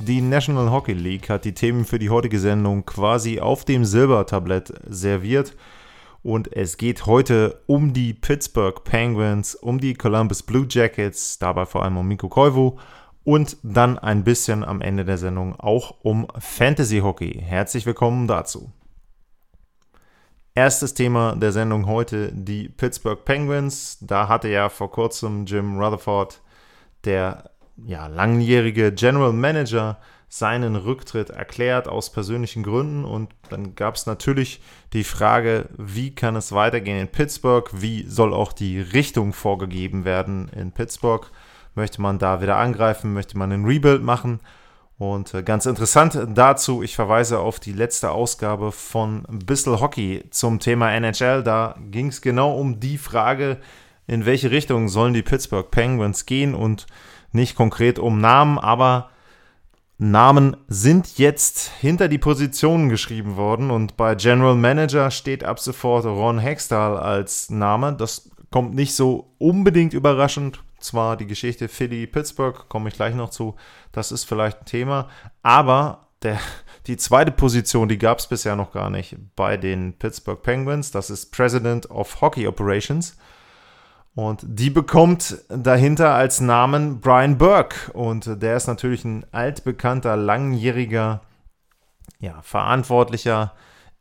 Die 0.00 0.20
National 0.20 0.70
Hockey 0.70 0.92
League 0.92 1.30
hat 1.30 1.44
die 1.44 1.54
Themen 1.54 1.84
für 1.84 1.98
die 1.98 2.10
heutige 2.10 2.38
Sendung 2.40 2.84
quasi 2.84 3.40
auf 3.40 3.64
dem 3.64 3.84
Silbertablett 3.84 4.72
serviert. 4.88 5.56
Und 6.22 6.52
es 6.52 6.76
geht 6.76 7.06
heute 7.06 7.62
um 7.66 7.92
die 7.92 8.12
Pittsburgh 8.12 8.82
Penguins, 8.82 9.54
um 9.54 9.78
die 9.78 9.94
Columbus 9.94 10.42
Blue 10.42 10.66
Jackets, 10.68 11.38
dabei 11.38 11.64
vor 11.64 11.84
allem 11.84 11.96
um 11.96 12.08
Mikko 12.08 12.28
Koivu 12.28 12.76
und 13.22 13.56
dann 13.62 13.98
ein 13.98 14.24
bisschen 14.24 14.64
am 14.64 14.80
Ende 14.80 15.04
der 15.04 15.16
Sendung 15.16 15.58
auch 15.58 15.94
um 16.02 16.26
Fantasy 16.38 16.98
Hockey. 16.98 17.40
Herzlich 17.40 17.86
willkommen 17.86 18.26
dazu. 18.26 18.72
Erstes 20.54 20.94
Thema 20.94 21.36
der 21.36 21.52
Sendung 21.52 21.86
heute, 21.86 22.32
die 22.32 22.68
Pittsburgh 22.68 23.24
Penguins. 23.24 23.98
Da 24.00 24.28
hatte 24.28 24.48
ja 24.48 24.68
vor 24.68 24.90
kurzem 24.90 25.46
Jim 25.46 25.78
Rutherford, 25.78 26.40
der 27.04 27.50
ja, 27.86 28.06
langjährige 28.06 28.92
General 28.92 29.32
Manager, 29.32 29.98
seinen 30.28 30.74
Rücktritt 30.74 31.30
erklärt 31.30 31.86
aus 31.86 32.10
persönlichen 32.10 32.64
Gründen. 32.64 33.04
Und 33.04 33.30
dann 33.50 33.76
gab 33.76 33.94
es 33.94 34.06
natürlich 34.06 34.60
die 34.92 35.04
Frage, 35.04 35.68
wie 35.76 36.12
kann 36.12 36.34
es 36.34 36.52
weitergehen 36.52 36.98
in 36.98 37.08
Pittsburgh? 37.08 37.70
Wie 37.72 38.04
soll 38.08 38.34
auch 38.34 38.52
die 38.52 38.80
Richtung 38.80 39.32
vorgegeben 39.32 40.04
werden 40.04 40.48
in 40.48 40.72
Pittsburgh? 40.72 41.30
Möchte 41.76 42.02
man 42.02 42.18
da 42.18 42.40
wieder 42.40 42.56
angreifen? 42.56 43.12
Möchte 43.12 43.38
man 43.38 43.52
einen 43.52 43.64
Rebuild 43.64 44.02
machen? 44.02 44.40
Und 44.98 45.34
äh, 45.34 45.42
ganz 45.42 45.66
interessant 45.66 46.18
dazu, 46.34 46.82
ich 46.82 46.94
verweise 46.94 47.40
auf 47.40 47.58
die 47.58 47.72
letzte 47.72 48.10
Ausgabe 48.10 48.72
von 48.72 49.24
Bissel 49.28 49.80
Hockey 49.80 50.24
zum 50.30 50.60
Thema 50.60 50.92
NHL. 50.92 51.42
Da 51.42 51.76
ging 51.90 52.08
es 52.08 52.20
genau 52.20 52.56
um 52.56 52.80
die 52.80 52.98
Frage, 52.98 53.58
in 54.06 54.26
welche 54.26 54.50
Richtung 54.50 54.88
sollen 54.88 55.14
die 55.14 55.22
Pittsburgh 55.22 55.70
Penguins 55.70 56.26
gehen 56.26 56.54
und 56.54 56.86
nicht 57.34 57.56
konkret 57.56 57.98
um 57.98 58.20
Namen, 58.20 58.58
aber 58.58 59.10
Namen 59.98 60.56
sind 60.66 61.18
jetzt 61.18 61.70
hinter 61.80 62.08
die 62.08 62.18
Positionen 62.18 62.88
geschrieben 62.88 63.36
worden 63.36 63.70
und 63.70 63.96
bei 63.96 64.14
General 64.14 64.56
Manager 64.56 65.10
steht 65.10 65.44
ab 65.44 65.60
sofort 65.60 66.04
Ron 66.04 66.38
Hextall 66.38 66.96
als 66.96 67.48
Name. 67.50 67.94
Das 67.94 68.30
kommt 68.50 68.74
nicht 68.74 68.94
so 68.94 69.34
unbedingt 69.38 69.94
überraschend. 69.94 70.62
Zwar 70.80 71.16
die 71.16 71.26
Geschichte 71.26 71.68
Philly-Pittsburgh, 71.68 72.68
komme 72.68 72.88
ich 72.88 72.96
gleich 72.96 73.14
noch 73.14 73.30
zu, 73.30 73.54
das 73.92 74.12
ist 74.12 74.24
vielleicht 74.24 74.60
ein 74.60 74.66
Thema, 74.66 75.08
aber 75.42 76.08
der, 76.22 76.38
die 76.86 76.98
zweite 76.98 77.30
Position, 77.30 77.88
die 77.88 77.96
gab 77.96 78.18
es 78.18 78.26
bisher 78.26 78.54
noch 78.54 78.72
gar 78.72 78.90
nicht 78.90 79.16
bei 79.34 79.56
den 79.56 79.96
Pittsburgh 79.98 80.42
Penguins, 80.42 80.90
das 80.90 81.08
ist 81.08 81.32
President 81.32 81.90
of 81.90 82.20
Hockey 82.20 82.46
Operations. 82.46 83.16
Und 84.14 84.44
die 84.46 84.70
bekommt 84.70 85.38
dahinter 85.48 86.14
als 86.14 86.40
Namen 86.40 87.00
Brian 87.00 87.36
Burke. 87.36 87.92
Und 87.92 88.40
der 88.42 88.56
ist 88.56 88.68
natürlich 88.68 89.04
ein 89.04 89.26
altbekannter, 89.32 90.16
langjähriger 90.16 91.22
ja, 92.20 92.40
Verantwortlicher 92.42 93.52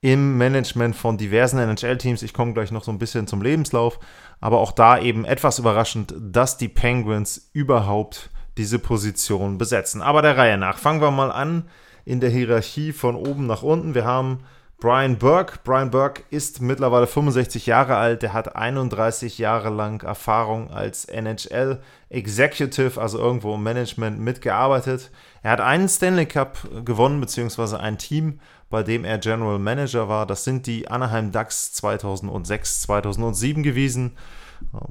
im 0.01 0.37
Management 0.37 0.95
von 0.95 1.17
diversen 1.17 1.57
NHL-Teams. 1.57 2.21
Ich 2.21 2.33
komme 2.33 2.53
gleich 2.53 2.71
noch 2.71 2.83
so 2.83 2.91
ein 2.91 2.99
bisschen 2.99 3.25
zum 3.25 3.41
Lebenslauf. 3.41 3.99
Aber 4.39 4.59
auch 4.59 4.71
da 4.71 4.99
eben 4.99 5.25
etwas 5.25 5.57
überraschend, 5.57 6.13
dass 6.19 6.57
die 6.57 6.67
Penguins 6.67 7.49
überhaupt 7.53 8.29
diese 8.57 8.77
Position 8.77 9.57
besetzen. 9.57 10.01
Aber 10.01 10.21
der 10.21 10.37
Reihe 10.37 10.57
nach. 10.57 10.77
Fangen 10.77 11.01
wir 11.01 11.09
mal 11.09 11.31
an 11.31 11.69
in 12.05 12.19
der 12.19 12.29
Hierarchie 12.29 12.91
von 12.91 13.15
oben 13.15 13.47
nach 13.47 13.63
unten. 13.63 13.95
Wir 13.95 14.05
haben 14.05 14.43
Brian 14.79 15.17
Burke. 15.17 15.59
Brian 15.63 15.91
Burke 15.91 16.23
ist 16.29 16.61
mittlerweile 16.61 17.07
65 17.07 17.65
Jahre 17.67 17.95
alt. 17.95 18.21
Er 18.23 18.33
hat 18.33 18.55
31 18.55 19.37
Jahre 19.37 19.69
lang 19.69 20.01
Erfahrung 20.01 20.71
als 20.71 21.05
NHL 21.05 21.81
Executive, 22.09 22.99
also 22.99 23.17
irgendwo 23.17 23.55
im 23.55 23.63
Management 23.63 24.19
mitgearbeitet. 24.19 25.09
Er 25.41 25.51
hat 25.51 25.61
einen 25.61 25.87
Stanley 25.87 26.25
Cup 26.25 26.67
gewonnen, 26.83 27.21
beziehungsweise 27.21 27.79
ein 27.79 27.97
Team, 27.97 28.39
bei 28.69 28.83
dem 28.83 29.05
er 29.05 29.19
General 29.19 29.57
Manager 29.57 30.09
war. 30.09 30.25
Das 30.25 30.43
sind 30.43 30.67
die 30.67 30.89
Anaheim 30.89 31.31
Ducks 31.31 31.71
2006, 31.73 32.81
2007 32.81 33.63
gewesen. 33.63 34.17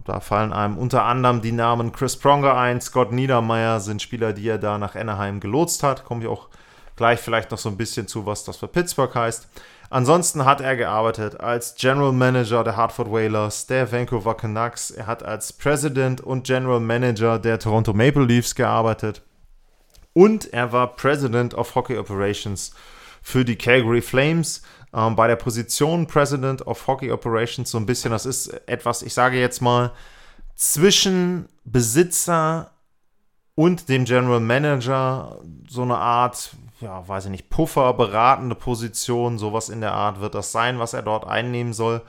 Da 0.04 0.20
fallen 0.20 0.52
einem 0.52 0.78
unter 0.78 1.04
anderem 1.04 1.42
die 1.42 1.52
Namen 1.52 1.92
Chris 1.92 2.16
Pronger 2.16 2.56
ein, 2.56 2.80
Scott 2.80 3.12
Niedermeyer 3.12 3.80
sind 3.80 4.02
Spieler, 4.02 4.32
die 4.32 4.48
er 4.48 4.58
da 4.58 4.78
nach 4.78 4.94
Anaheim 4.94 5.40
gelotst 5.40 5.82
hat. 5.82 6.04
Komme 6.04 6.22
ich 6.22 6.28
auch 6.28 6.48
gleich 6.96 7.20
vielleicht 7.20 7.50
noch 7.50 7.58
so 7.58 7.68
ein 7.68 7.76
bisschen 7.76 8.06
zu, 8.06 8.26
was 8.26 8.44
das 8.44 8.56
für 8.56 8.68
Pittsburgh 8.68 9.14
heißt. 9.14 9.48
Ansonsten 9.90 10.46
hat 10.46 10.62
er 10.62 10.76
gearbeitet 10.76 11.40
als 11.40 11.74
General 11.74 12.12
Manager 12.12 12.64
der 12.64 12.76
Hartford 12.76 13.12
Whalers, 13.12 13.66
der 13.66 13.92
Vancouver 13.92 14.34
Canucks. 14.34 14.90
Er 14.90 15.06
hat 15.06 15.22
als 15.22 15.52
President 15.52 16.22
und 16.22 16.46
General 16.46 16.80
Manager 16.80 17.38
der 17.38 17.58
Toronto 17.58 17.92
Maple 17.92 18.24
Leafs 18.24 18.54
gearbeitet. 18.54 19.22
Und 20.14 20.52
er 20.52 20.72
war 20.72 20.96
President 20.96 21.54
of 21.54 21.74
Hockey 21.74 21.98
Operations 21.98 22.72
für 23.22 23.44
die 23.44 23.56
Calgary 23.56 24.00
Flames. 24.00 24.62
Ähm, 24.94 25.14
bei 25.14 25.26
der 25.26 25.36
Position 25.36 26.06
President 26.06 26.66
of 26.66 26.86
Hockey 26.86 27.12
Operations 27.12 27.70
so 27.70 27.78
ein 27.78 27.86
bisschen, 27.86 28.12
das 28.12 28.26
ist 28.26 28.48
etwas, 28.66 29.02
ich 29.02 29.14
sage 29.14 29.38
jetzt 29.38 29.60
mal, 29.60 29.92
zwischen 30.54 31.48
Besitzer 31.64 32.71
und 33.54 33.88
dem 33.88 34.04
General 34.04 34.40
Manager 34.40 35.38
so 35.68 35.82
eine 35.82 35.98
Art, 35.98 36.50
ja, 36.80 37.06
weiß 37.06 37.26
ich 37.26 37.30
nicht, 37.30 37.50
Puffer, 37.50 37.92
beratende 37.94 38.54
Position, 38.54 39.38
sowas 39.38 39.68
in 39.68 39.80
der 39.80 39.92
Art 39.92 40.20
wird 40.20 40.34
das 40.34 40.52
sein, 40.52 40.78
was 40.78 40.94
er 40.94 41.02
dort 41.02 41.26
einnehmen 41.26 41.72
soll. 41.72 42.02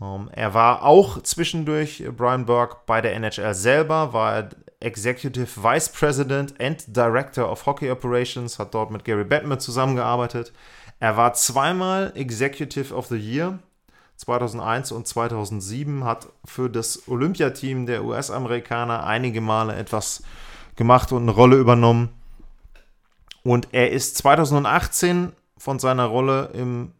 Ähm, 0.00 0.30
er 0.32 0.54
war 0.54 0.84
auch 0.84 1.22
zwischendurch, 1.22 2.04
Brian 2.16 2.46
Burke, 2.46 2.78
bei 2.86 3.00
der 3.00 3.14
NHL 3.14 3.54
selber, 3.54 4.12
war 4.12 4.34
er 4.34 4.48
Executive 4.80 5.62
Vice 5.62 5.90
President 5.90 6.58
and 6.58 6.96
Director 6.96 7.50
of 7.50 7.66
Hockey 7.66 7.90
Operations, 7.90 8.58
hat 8.58 8.74
dort 8.74 8.90
mit 8.90 9.04
Gary 9.04 9.24
Bettman 9.24 9.60
zusammengearbeitet. 9.60 10.52
Er 11.00 11.16
war 11.16 11.34
zweimal 11.34 12.12
Executive 12.14 12.94
of 12.94 13.06
the 13.06 13.16
Year, 13.16 13.58
2001 14.16 14.92
und 14.92 15.06
2007, 15.06 16.04
hat 16.04 16.28
für 16.44 16.70
das 16.70 17.08
Olympiateam 17.08 17.86
der 17.86 18.04
US-Amerikaner 18.04 19.04
einige 19.04 19.40
Male 19.40 19.76
etwas 19.76 20.22
gemacht 20.80 21.12
und 21.12 21.22
eine 21.22 21.30
Rolle 21.30 21.56
übernommen. 21.56 22.08
Und 23.44 23.68
er 23.72 23.90
ist 23.90 24.16
2018 24.16 25.32
von 25.58 25.78
seiner 25.78 26.06
Rolle 26.06 26.50
im 26.54 26.92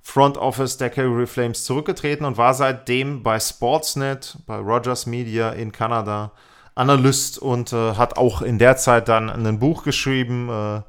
Front 0.00 0.38
Office 0.38 0.78
der 0.78 0.88
Calgary 0.88 1.26
Flames 1.26 1.64
zurückgetreten 1.64 2.24
und 2.24 2.38
war 2.38 2.54
seitdem 2.54 3.22
bei 3.22 3.38
Sportsnet, 3.38 4.38
bei 4.46 4.56
Rogers 4.56 5.04
Media 5.04 5.50
in 5.50 5.70
Kanada 5.70 6.32
Analyst 6.74 7.38
und 7.38 7.74
äh, 7.74 7.94
hat 7.94 8.16
auch 8.16 8.40
in 8.40 8.58
der 8.58 8.78
Zeit 8.78 9.08
dann 9.08 9.28
ein 9.28 9.58
Buch 9.58 9.82
geschrieben, 9.84 10.48
äh, 10.48 10.80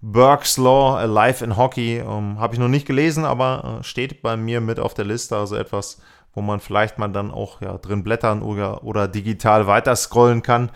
Burke's 0.00 0.56
Law, 0.56 0.96
Alive 0.96 1.44
in 1.44 1.56
Hockey. 1.56 1.98
Ähm, 1.98 2.40
Habe 2.40 2.54
ich 2.54 2.60
noch 2.60 2.66
nicht 2.66 2.88
gelesen, 2.88 3.24
aber 3.24 3.78
äh, 3.80 3.84
steht 3.84 4.20
bei 4.20 4.36
mir 4.36 4.60
mit 4.60 4.80
auf 4.80 4.94
der 4.94 5.04
Liste, 5.04 5.36
also 5.36 5.54
etwas, 5.54 6.00
wo 6.34 6.42
man 6.42 6.58
vielleicht 6.58 6.98
mal 6.98 7.06
dann 7.06 7.30
auch 7.30 7.60
ja, 7.60 7.78
drin 7.78 8.02
blättern 8.02 8.42
oder, 8.42 8.82
oder 8.82 9.06
digital 9.06 9.68
weiterscrollen 9.68 10.42
kann. 10.42 10.72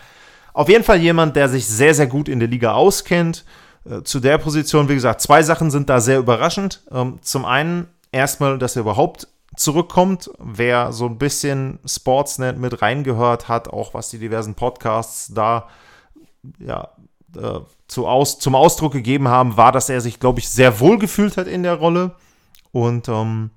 Auf 0.53 0.69
jeden 0.69 0.83
Fall 0.83 0.99
jemand, 0.99 1.35
der 1.35 1.49
sich 1.49 1.67
sehr, 1.67 1.93
sehr 1.93 2.07
gut 2.07 2.29
in 2.29 2.39
der 2.39 2.47
Liga 2.47 2.73
auskennt. 2.73 3.43
Äh, 3.85 4.03
zu 4.03 4.19
der 4.19 4.37
Position, 4.37 4.87
wie 4.89 4.95
gesagt, 4.95 5.21
zwei 5.21 5.43
Sachen 5.43 5.71
sind 5.71 5.89
da 5.89 5.99
sehr 5.99 6.19
überraschend. 6.19 6.83
Ähm, 6.91 7.19
zum 7.21 7.45
einen 7.45 7.87
erstmal, 8.11 8.57
dass 8.59 8.75
er 8.75 8.81
überhaupt 8.81 9.27
zurückkommt. 9.55 10.29
Wer 10.39 10.91
so 10.91 11.05
ein 11.05 11.17
bisschen 11.17 11.79
Sportsnet 11.85 12.57
mit 12.57 12.81
reingehört 12.81 13.47
hat, 13.47 13.67
auch 13.67 13.93
was 13.93 14.09
die 14.09 14.19
diversen 14.19 14.55
Podcasts 14.55 15.33
da 15.33 15.67
ja, 16.59 16.89
äh, 17.35 17.59
zu 17.87 18.07
aus, 18.07 18.39
zum 18.39 18.55
Ausdruck 18.55 18.93
gegeben 18.93 19.27
haben, 19.27 19.57
war, 19.57 19.71
dass 19.71 19.89
er 19.89 20.01
sich, 20.01 20.19
glaube 20.19 20.39
ich, 20.39 20.49
sehr 20.49 20.79
wohl 20.79 20.97
gefühlt 20.97 21.37
hat 21.37 21.47
in 21.47 21.63
der 21.63 21.75
Rolle. 21.75 22.15
Und 22.71 23.07
ähm, 23.07 23.51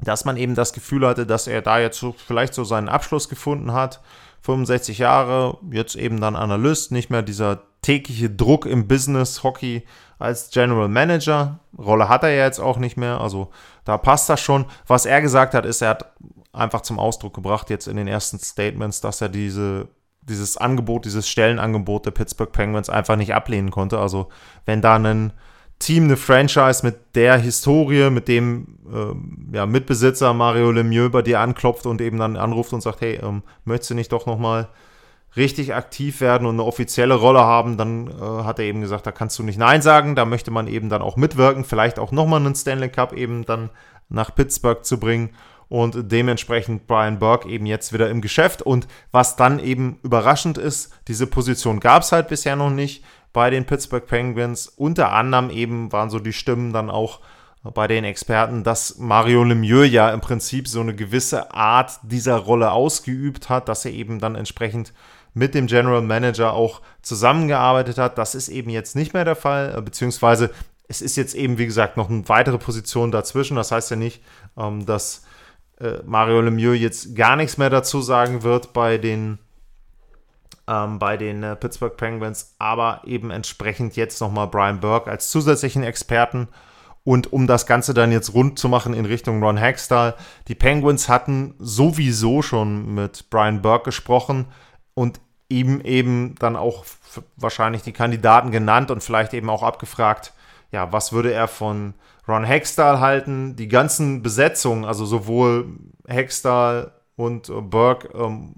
dass 0.00 0.24
man 0.24 0.36
eben 0.36 0.54
das 0.54 0.72
Gefühl 0.72 1.06
hatte, 1.06 1.26
dass 1.26 1.46
er 1.46 1.62
da 1.62 1.78
jetzt 1.78 1.98
so, 1.98 2.12
vielleicht 2.12 2.54
so 2.54 2.64
seinen 2.64 2.88
Abschluss 2.88 3.28
gefunden 3.28 3.72
hat. 3.72 4.00
65 4.46 4.98
Jahre, 4.98 5.58
jetzt 5.70 5.96
eben 5.96 6.20
dann 6.20 6.36
Analyst, 6.36 6.92
nicht 6.92 7.10
mehr 7.10 7.22
dieser 7.22 7.62
tägliche 7.82 8.30
Druck 8.30 8.64
im 8.64 8.88
Business 8.88 9.42
Hockey 9.42 9.84
als 10.18 10.50
General 10.50 10.88
Manager. 10.88 11.58
Rolle 11.76 12.08
hat 12.08 12.22
er 12.22 12.30
ja 12.30 12.44
jetzt 12.44 12.60
auch 12.60 12.78
nicht 12.78 12.96
mehr, 12.96 13.20
also 13.20 13.50
da 13.84 13.98
passt 13.98 14.28
das 14.28 14.40
schon. 14.40 14.64
Was 14.86 15.04
er 15.04 15.20
gesagt 15.20 15.52
hat, 15.52 15.66
ist, 15.66 15.82
er 15.82 15.90
hat 15.90 16.12
einfach 16.52 16.80
zum 16.80 16.98
Ausdruck 16.98 17.34
gebracht 17.34 17.70
jetzt 17.70 17.88
in 17.88 17.96
den 17.96 18.08
ersten 18.08 18.38
Statements, 18.38 19.00
dass 19.00 19.20
er 19.20 19.28
diese, 19.28 19.88
dieses 20.22 20.56
Angebot, 20.56 21.04
dieses 21.04 21.28
Stellenangebot 21.28 22.06
der 22.06 22.12
Pittsburgh 22.12 22.52
Penguins 22.52 22.88
einfach 22.88 23.16
nicht 23.16 23.34
ablehnen 23.34 23.70
konnte. 23.70 23.98
Also 23.98 24.28
wenn 24.64 24.80
da 24.80 24.96
ein 24.96 25.32
Team, 25.78 26.04
eine 26.04 26.16
Franchise 26.16 26.84
mit 26.84 27.14
der 27.14 27.36
Historie, 27.38 28.10
mit 28.10 28.28
dem 28.28 28.78
ähm, 28.92 29.50
ja, 29.52 29.66
Mitbesitzer 29.66 30.32
Mario 30.32 30.70
Lemieux 30.70 31.10
bei 31.10 31.22
dir 31.22 31.40
anklopft 31.40 31.86
und 31.86 32.00
eben 32.00 32.18
dann 32.18 32.36
anruft 32.36 32.72
und 32.72 32.80
sagt, 32.80 33.02
hey, 33.02 33.20
ähm, 33.22 33.42
möchtest 33.64 33.90
du 33.90 33.94
nicht 33.94 34.12
doch 34.12 34.26
nochmal 34.26 34.68
richtig 35.36 35.74
aktiv 35.74 36.20
werden 36.20 36.46
und 36.46 36.54
eine 36.54 36.64
offizielle 36.64 37.14
Rolle 37.14 37.40
haben, 37.40 37.76
dann 37.76 38.08
äh, 38.08 38.44
hat 38.44 38.58
er 38.58 38.64
eben 38.64 38.80
gesagt, 38.80 39.06
da 39.06 39.12
kannst 39.12 39.38
du 39.38 39.42
nicht 39.42 39.58
Nein 39.58 39.82
sagen, 39.82 40.14
da 40.14 40.24
möchte 40.24 40.50
man 40.50 40.66
eben 40.66 40.88
dann 40.88 41.02
auch 41.02 41.16
mitwirken, 41.16 41.64
vielleicht 41.64 41.98
auch 41.98 42.10
nochmal 42.10 42.40
einen 42.40 42.54
Stanley 42.54 42.88
Cup 42.88 43.12
eben 43.12 43.44
dann 43.44 43.70
nach 44.08 44.34
Pittsburgh 44.34 44.82
zu 44.84 44.98
bringen 44.98 45.30
und 45.68 46.10
dementsprechend 46.12 46.86
Brian 46.86 47.18
Burke 47.18 47.48
eben 47.48 47.66
jetzt 47.66 47.92
wieder 47.92 48.08
im 48.08 48.20
Geschäft. 48.20 48.62
Und 48.62 48.86
was 49.10 49.36
dann 49.36 49.58
eben 49.58 49.98
überraschend 50.02 50.58
ist, 50.58 50.92
diese 51.08 51.26
Position 51.26 51.80
gab 51.80 52.02
es 52.02 52.12
halt 52.12 52.28
bisher 52.28 52.56
noch 52.56 52.70
nicht 52.70 53.04
bei 53.36 53.50
den 53.50 53.66
Pittsburgh 53.66 54.06
Penguins, 54.06 54.66
unter 54.66 55.12
anderem 55.12 55.50
eben 55.50 55.92
waren 55.92 56.08
so 56.08 56.18
die 56.18 56.32
Stimmen 56.32 56.72
dann 56.72 56.88
auch 56.88 57.20
bei 57.74 57.86
den 57.86 58.02
Experten, 58.02 58.64
dass 58.64 58.96
Mario 58.96 59.44
Lemieux 59.44 59.86
ja 59.92 60.08
im 60.08 60.22
Prinzip 60.22 60.66
so 60.66 60.80
eine 60.80 60.94
gewisse 60.94 61.52
Art 61.52 61.98
dieser 62.02 62.36
Rolle 62.36 62.72
ausgeübt 62.72 63.50
hat, 63.50 63.68
dass 63.68 63.84
er 63.84 63.92
eben 63.92 64.20
dann 64.20 64.36
entsprechend 64.36 64.94
mit 65.34 65.54
dem 65.54 65.66
General 65.66 66.00
Manager 66.00 66.54
auch 66.54 66.80
zusammengearbeitet 67.02 67.98
hat. 67.98 68.16
Das 68.16 68.34
ist 68.34 68.48
eben 68.48 68.70
jetzt 68.70 68.96
nicht 68.96 69.12
mehr 69.12 69.26
der 69.26 69.36
Fall, 69.36 69.74
äh, 69.76 69.82
beziehungsweise 69.82 70.50
es 70.88 71.02
ist 71.02 71.16
jetzt 71.16 71.34
eben, 71.34 71.58
wie 71.58 71.66
gesagt, 71.66 71.98
noch 71.98 72.08
eine 72.08 72.26
weitere 72.30 72.56
Position 72.56 73.10
dazwischen. 73.10 73.56
Das 73.58 73.70
heißt 73.70 73.90
ja 73.90 73.98
nicht, 73.98 74.22
ähm, 74.56 74.86
dass 74.86 75.26
äh, 75.78 75.98
Mario 76.06 76.40
Lemieux 76.40 76.80
jetzt 76.80 77.14
gar 77.14 77.36
nichts 77.36 77.58
mehr 77.58 77.68
dazu 77.68 78.00
sagen 78.00 78.44
wird 78.44 78.72
bei 78.72 78.96
den, 78.96 79.38
ähm, 80.68 80.98
bei 80.98 81.16
den 81.16 81.42
äh, 81.42 81.56
Pittsburgh 81.56 81.96
Penguins, 81.96 82.54
aber 82.58 83.02
eben 83.04 83.30
entsprechend 83.30 83.96
jetzt 83.96 84.20
nochmal 84.20 84.48
Brian 84.48 84.80
Burke 84.80 85.10
als 85.10 85.30
zusätzlichen 85.30 85.82
Experten. 85.82 86.48
Und 87.04 87.32
um 87.32 87.46
das 87.46 87.66
Ganze 87.66 87.94
dann 87.94 88.10
jetzt 88.10 88.34
rund 88.34 88.58
zu 88.58 88.68
machen 88.68 88.92
in 88.92 89.04
Richtung 89.04 89.40
Ron 89.40 89.60
Hagstall, 89.60 90.14
die 90.48 90.56
Penguins 90.56 91.08
hatten 91.08 91.54
sowieso 91.60 92.42
schon 92.42 92.94
mit 92.94 93.30
Brian 93.30 93.62
Burke 93.62 93.84
gesprochen 93.84 94.46
und 94.94 95.20
ihm 95.48 95.80
eben 95.82 96.34
dann 96.40 96.56
auch 96.56 96.84
wahrscheinlich 97.36 97.82
die 97.82 97.92
Kandidaten 97.92 98.50
genannt 98.50 98.90
und 98.90 99.04
vielleicht 99.04 99.34
eben 99.34 99.48
auch 99.50 99.62
abgefragt, 99.62 100.32
ja, 100.72 100.92
was 100.92 101.12
würde 101.12 101.32
er 101.32 101.46
von 101.46 101.94
Ron 102.26 102.42
Hextall 102.42 102.98
halten? 102.98 103.54
Die 103.54 103.68
ganzen 103.68 104.22
Besetzungen, 104.22 104.84
also 104.84 105.06
sowohl 105.06 105.78
Hextall 106.08 106.92
und 107.14 107.48
äh, 107.48 107.60
Burke, 107.60 108.08
ähm, 108.18 108.54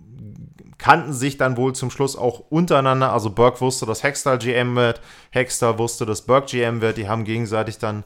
kannten 0.78 1.12
sich 1.12 1.36
dann 1.36 1.56
wohl 1.56 1.75
zum 1.75 1.90
Schluss 1.90 2.16
auch 2.16 2.38
untereinander. 2.50 3.12
Also 3.12 3.30
Burke 3.30 3.60
wusste, 3.60 3.84
dass 3.84 4.02
Hextall 4.02 4.38
GM 4.38 4.76
wird, 4.76 5.00
Hextall 5.30 5.78
wusste, 5.78 6.06
dass 6.06 6.22
Burke 6.22 6.46
GM 6.46 6.80
wird. 6.80 6.96
Die 6.96 7.08
haben 7.08 7.25
gegenseitig 7.25 7.78
dann 7.78 8.04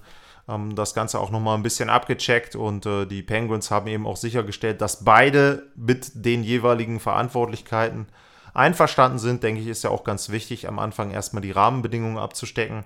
ähm, 0.49 0.75
das 0.75 0.95
Ganze 0.95 1.21
auch 1.21 1.31
nochmal 1.31 1.57
ein 1.57 1.63
bisschen 1.63 1.91
abgecheckt 1.91 2.57
und 2.57 2.87
äh, 2.87 3.07
die 3.07 3.23
Penguins 3.23 3.71
haben 3.71 3.87
eben 3.87 4.07
auch 4.07 4.17
sichergestellt, 4.17 4.81
dass 4.81 5.05
beide 5.05 5.71
mit 5.77 6.13
den 6.15 6.43
jeweiligen 6.43 6.99
Verantwortlichkeiten 6.99 8.07
einverstanden 8.55 9.19
sind, 9.19 9.43
denke 9.43 9.61
ich, 9.61 9.67
ist 9.67 9.85
ja 9.85 9.91
auch 9.91 10.05
ganz 10.05 10.31
wichtig, 10.31 10.69
am 10.69 10.79
Anfang 10.79 11.11
erstmal 11.11 11.43
die 11.43 11.53
Rahmenbedingungen 11.53 12.19
abzustecken. 12.19 12.85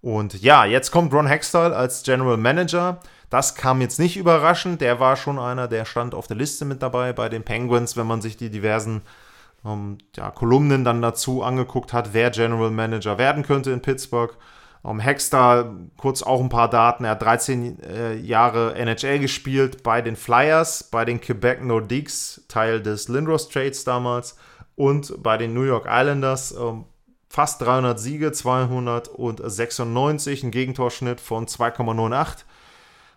Und 0.00 0.40
ja, 0.40 0.64
jetzt 0.64 0.90
kommt 0.90 1.12
Ron 1.12 1.26
Hextall 1.26 1.74
als 1.74 2.02
General 2.02 2.36
Manager. 2.36 3.00
Das 3.30 3.54
kam 3.54 3.80
jetzt 3.80 3.98
nicht 3.98 4.16
überraschend. 4.16 4.80
Der 4.80 5.00
war 5.00 5.16
schon 5.16 5.38
einer, 5.38 5.68
der 5.68 5.84
stand 5.84 6.14
auf 6.14 6.26
der 6.26 6.36
Liste 6.36 6.64
mit 6.64 6.82
dabei 6.82 7.12
bei 7.12 7.28
den 7.28 7.42
Penguins, 7.42 7.96
wenn 7.96 8.06
man 8.06 8.22
sich 8.22 8.36
die 8.36 8.50
diversen 8.50 9.02
ähm, 9.64 9.98
ja, 10.16 10.30
Kolumnen 10.30 10.84
dann 10.84 11.02
dazu 11.02 11.42
angeguckt 11.42 11.92
hat, 11.92 12.14
wer 12.14 12.30
General 12.30 12.70
Manager 12.70 13.18
werden 13.18 13.42
könnte 13.42 13.70
in 13.70 13.82
Pittsburgh. 13.82 14.36
Ähm, 14.84 15.00
Hextall, 15.00 15.74
kurz 15.96 16.22
auch 16.22 16.40
ein 16.40 16.48
paar 16.48 16.70
Daten. 16.70 17.04
Er 17.04 17.12
hat 17.12 17.22
13 17.22 17.82
äh, 17.82 18.14
Jahre 18.14 18.74
NHL 18.76 19.18
gespielt 19.18 19.82
bei 19.82 20.00
den 20.00 20.16
Flyers, 20.16 20.84
bei 20.84 21.04
den 21.04 21.20
Quebec 21.20 21.64
Nordiques, 21.64 22.44
Teil 22.48 22.80
des 22.80 23.08
Lindros 23.08 23.48
Trades 23.48 23.84
damals 23.84 24.36
und 24.76 25.22
bei 25.22 25.36
den 25.36 25.54
New 25.54 25.64
York 25.64 25.86
Islanders 25.90 26.52
ähm, 26.52 26.84
fast 27.28 27.60
300 27.62 28.00
Siege, 28.00 28.32
296, 28.32 30.44
ein 30.44 30.50
Gegentorschnitt 30.50 31.20
von 31.20 31.46
2,98. 31.46 32.44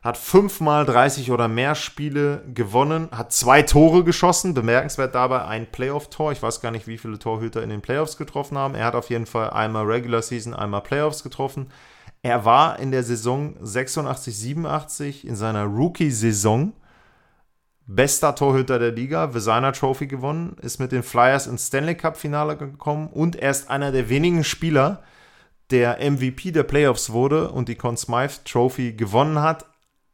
Hat 0.03 0.17
fünfmal 0.17 0.85
30 0.85 1.31
oder 1.31 1.47
mehr 1.47 1.75
Spiele 1.75 2.43
gewonnen, 2.53 3.07
hat 3.11 3.31
zwei 3.31 3.61
Tore 3.61 4.03
geschossen. 4.03 4.55
Bemerkenswert 4.55 5.13
dabei 5.13 5.45
ein 5.45 5.71
Playoff-Tor. 5.71 6.31
Ich 6.31 6.41
weiß 6.41 6.59
gar 6.59 6.71
nicht, 6.71 6.87
wie 6.87 6.97
viele 6.97 7.19
Torhüter 7.19 7.61
in 7.61 7.69
den 7.69 7.81
Playoffs 7.81 8.17
getroffen 8.17 8.57
haben. 8.57 8.73
Er 8.73 8.85
hat 8.85 8.95
auf 8.95 9.11
jeden 9.11 9.27
Fall 9.27 9.51
einmal 9.51 9.85
Regular 9.85 10.23
Season, 10.23 10.55
einmal 10.55 10.81
Playoffs 10.81 11.21
getroffen. 11.21 11.67
Er 12.23 12.45
war 12.45 12.79
in 12.79 12.91
der 12.91 13.03
Saison 13.03 13.55
86, 13.61 14.35
87 14.35 15.27
in 15.27 15.35
seiner 15.35 15.65
Rookie-Saison 15.65 16.73
bester 17.95 18.35
Torhüter 18.35 18.79
der 18.79 18.91
Liga, 18.91 19.33
Vesina 19.33 19.71
Trophy 19.71 20.07
gewonnen, 20.07 20.55
ist 20.61 20.79
mit 20.79 20.91
den 20.91 21.03
Flyers 21.03 21.47
ins 21.47 21.67
Stanley 21.67 21.95
Cup 21.95 22.17
Finale 22.17 22.55
gekommen 22.55 23.07
und 23.07 23.35
er 23.35 23.51
ist 23.51 23.69
einer 23.69 23.91
der 23.91 24.09
wenigen 24.09 24.43
Spieler, 24.43 25.03
der 25.71 25.97
MVP 25.99 26.51
der 26.51 26.63
Playoffs 26.63 27.11
wurde 27.11 27.51
und 27.51 27.69
die 27.69 27.75
Conn 27.75 27.97
Smythe 27.97 28.43
Trophy 28.45 28.93
gewonnen 28.93 29.41
hat, 29.41 29.65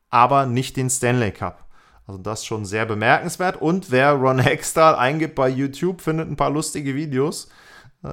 aber 0.10 0.46
nicht 0.46 0.78
den 0.78 0.90
Stanley 0.90 1.32
Cup. 1.32 1.66
Also 2.08 2.20
das 2.20 2.46
schon 2.46 2.66
sehr 2.66 2.86
bemerkenswert. 2.86 3.62
Und 3.62 3.92
wer 3.92 4.14
Ron 4.14 4.40
Hextall 4.40 4.96
eingibt 4.96 5.36
bei 5.36 5.50
YouTube, 5.50 6.02
findet 6.02 6.30
ein 6.30 6.38
paar 6.38 6.50
lustige 6.50 6.96
Videos. 6.96 7.50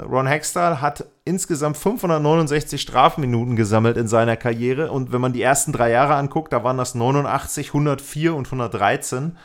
Ron 0.02 0.26
Hextall 0.26 0.80
hat 0.80 1.06
insgesamt 1.24 1.76
569 1.76 2.80
Strafminuten 2.80 3.56
gesammelt 3.56 3.96
in 3.96 4.08
seiner 4.08 4.36
Karriere 4.36 4.90
und 4.90 5.12
wenn 5.12 5.20
man 5.20 5.32
die 5.32 5.42
ersten 5.42 5.72
drei 5.72 5.90
Jahre 5.90 6.14
anguckt, 6.14 6.52
da 6.52 6.64
waren 6.64 6.78
das 6.78 6.94
89, 6.94 7.68
104 7.68 8.34
und 8.34 8.46
113, 8.46 9.36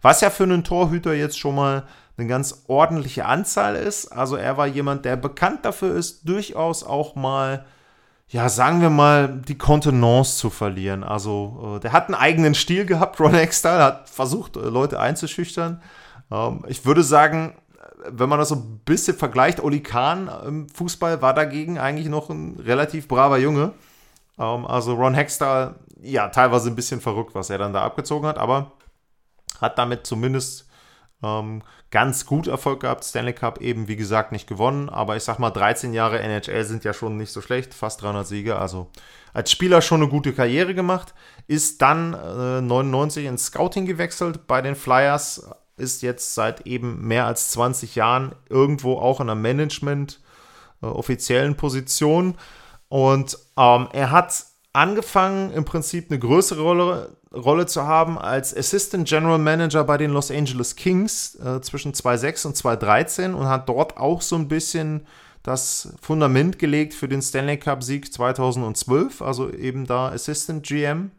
was 0.00 0.20
ja 0.20 0.30
für 0.30 0.44
einen 0.44 0.64
Torhüter 0.64 1.14
jetzt 1.14 1.38
schon 1.38 1.54
mal 1.54 1.84
eine 2.16 2.26
ganz 2.26 2.64
ordentliche 2.68 3.24
Anzahl 3.26 3.76
ist. 3.76 4.08
Also 4.08 4.36
er 4.36 4.56
war 4.56 4.66
jemand, 4.66 5.04
der 5.04 5.16
bekannt 5.16 5.64
dafür 5.64 5.94
ist, 5.94 6.28
durchaus 6.28 6.84
auch 6.84 7.14
mal, 7.14 7.64
ja, 8.28 8.48
sagen 8.48 8.80
wir 8.80 8.90
mal, 8.90 9.28
die 9.28 9.58
Kontenance 9.58 10.36
zu 10.36 10.50
verlieren. 10.50 11.04
Also 11.04 11.76
äh, 11.76 11.80
der 11.80 11.92
hat 11.92 12.06
einen 12.06 12.14
eigenen 12.14 12.54
Stil 12.54 12.84
gehabt, 12.84 13.20
Ron 13.20 13.34
Hextall, 13.34 13.82
hat 13.82 14.08
versucht, 14.08 14.56
äh, 14.56 14.60
Leute 14.60 15.00
einzuschüchtern. 15.00 15.80
Ähm, 16.30 16.64
ich 16.68 16.84
würde 16.84 17.02
sagen, 17.02 17.54
wenn 18.08 18.28
man 18.28 18.38
das 18.38 18.48
so 18.48 18.56
ein 18.56 18.80
bisschen 18.84 19.16
vergleicht, 19.16 19.60
Oli 19.60 19.82
Kahn 19.82 20.30
im 20.46 20.68
Fußball 20.68 21.22
war 21.22 21.34
dagegen 21.34 21.78
eigentlich 21.78 22.08
noch 22.08 22.30
ein 22.30 22.58
relativ 22.58 23.08
braver 23.08 23.38
Junge. 23.38 23.72
Ähm, 24.38 24.66
also 24.66 24.94
Ron 24.94 25.14
Hextall, 25.14 25.76
ja, 26.00 26.28
teilweise 26.28 26.70
ein 26.70 26.76
bisschen 26.76 27.00
verrückt, 27.00 27.34
was 27.34 27.50
er 27.50 27.58
dann 27.58 27.72
da 27.72 27.82
abgezogen 27.82 28.26
hat, 28.26 28.38
aber 28.38 28.72
hat 29.60 29.78
damit 29.78 30.06
zumindest 30.06 30.68
ähm, 31.22 31.62
ganz 31.90 32.26
gut 32.26 32.48
Erfolg 32.48 32.80
gehabt. 32.80 33.04
Stanley 33.04 33.32
Cup 33.32 33.60
eben, 33.60 33.86
wie 33.86 33.96
gesagt, 33.96 34.32
nicht 34.32 34.48
gewonnen, 34.48 34.88
aber 34.88 35.16
ich 35.16 35.22
sag 35.22 35.38
mal, 35.38 35.50
13 35.50 35.92
Jahre 35.92 36.18
NHL 36.20 36.64
sind 36.64 36.84
ja 36.84 36.92
schon 36.92 37.16
nicht 37.16 37.32
so 37.32 37.40
schlecht, 37.40 37.74
fast 37.74 38.02
300 38.02 38.26
Siege, 38.26 38.58
also 38.58 38.88
als 39.32 39.50
Spieler 39.50 39.80
schon 39.80 40.02
eine 40.02 40.10
gute 40.10 40.32
Karriere 40.32 40.74
gemacht, 40.74 41.14
ist 41.46 41.80
dann 41.80 42.14
äh, 42.14 42.60
99 42.60 43.26
ins 43.26 43.46
Scouting 43.46 43.86
gewechselt 43.86 44.46
bei 44.46 44.60
den 44.60 44.74
Flyers, 44.74 45.48
ist 45.82 46.02
jetzt 46.02 46.34
seit 46.34 46.66
eben 46.66 47.06
mehr 47.06 47.26
als 47.26 47.50
20 47.50 47.96
Jahren 47.96 48.34
irgendwo 48.48 48.94
auch 48.94 49.20
in 49.20 49.28
einer 49.28 49.40
Management 49.40 50.20
äh, 50.82 50.86
offiziellen 50.86 51.56
Position. 51.56 52.36
Und 52.88 53.36
ähm, 53.58 53.88
er 53.92 54.10
hat 54.10 54.46
angefangen, 54.72 55.52
im 55.52 55.64
Prinzip 55.64 56.10
eine 56.10 56.18
größere 56.18 56.62
Rolle, 56.62 57.16
Rolle 57.34 57.66
zu 57.66 57.86
haben 57.86 58.18
als 58.18 58.56
Assistant 58.56 59.08
General 59.08 59.38
Manager 59.38 59.84
bei 59.84 59.98
den 59.98 60.12
Los 60.12 60.30
Angeles 60.30 60.76
Kings 60.76 61.34
äh, 61.36 61.60
zwischen 61.60 61.94
2006 61.94 62.46
und 62.46 62.56
2013 62.56 63.34
und 63.34 63.48
hat 63.48 63.68
dort 63.68 63.96
auch 63.96 64.22
so 64.22 64.36
ein 64.36 64.48
bisschen 64.48 65.06
das 65.42 65.94
Fundament 66.00 66.58
gelegt 66.58 66.94
für 66.94 67.08
den 67.08 67.20
Stanley 67.20 67.58
Cup 67.58 67.82
Sieg 67.82 68.12
2012, 68.12 69.22
also 69.22 69.50
eben 69.50 69.86
da 69.86 70.08
Assistant 70.08 70.64
GM 70.64 71.10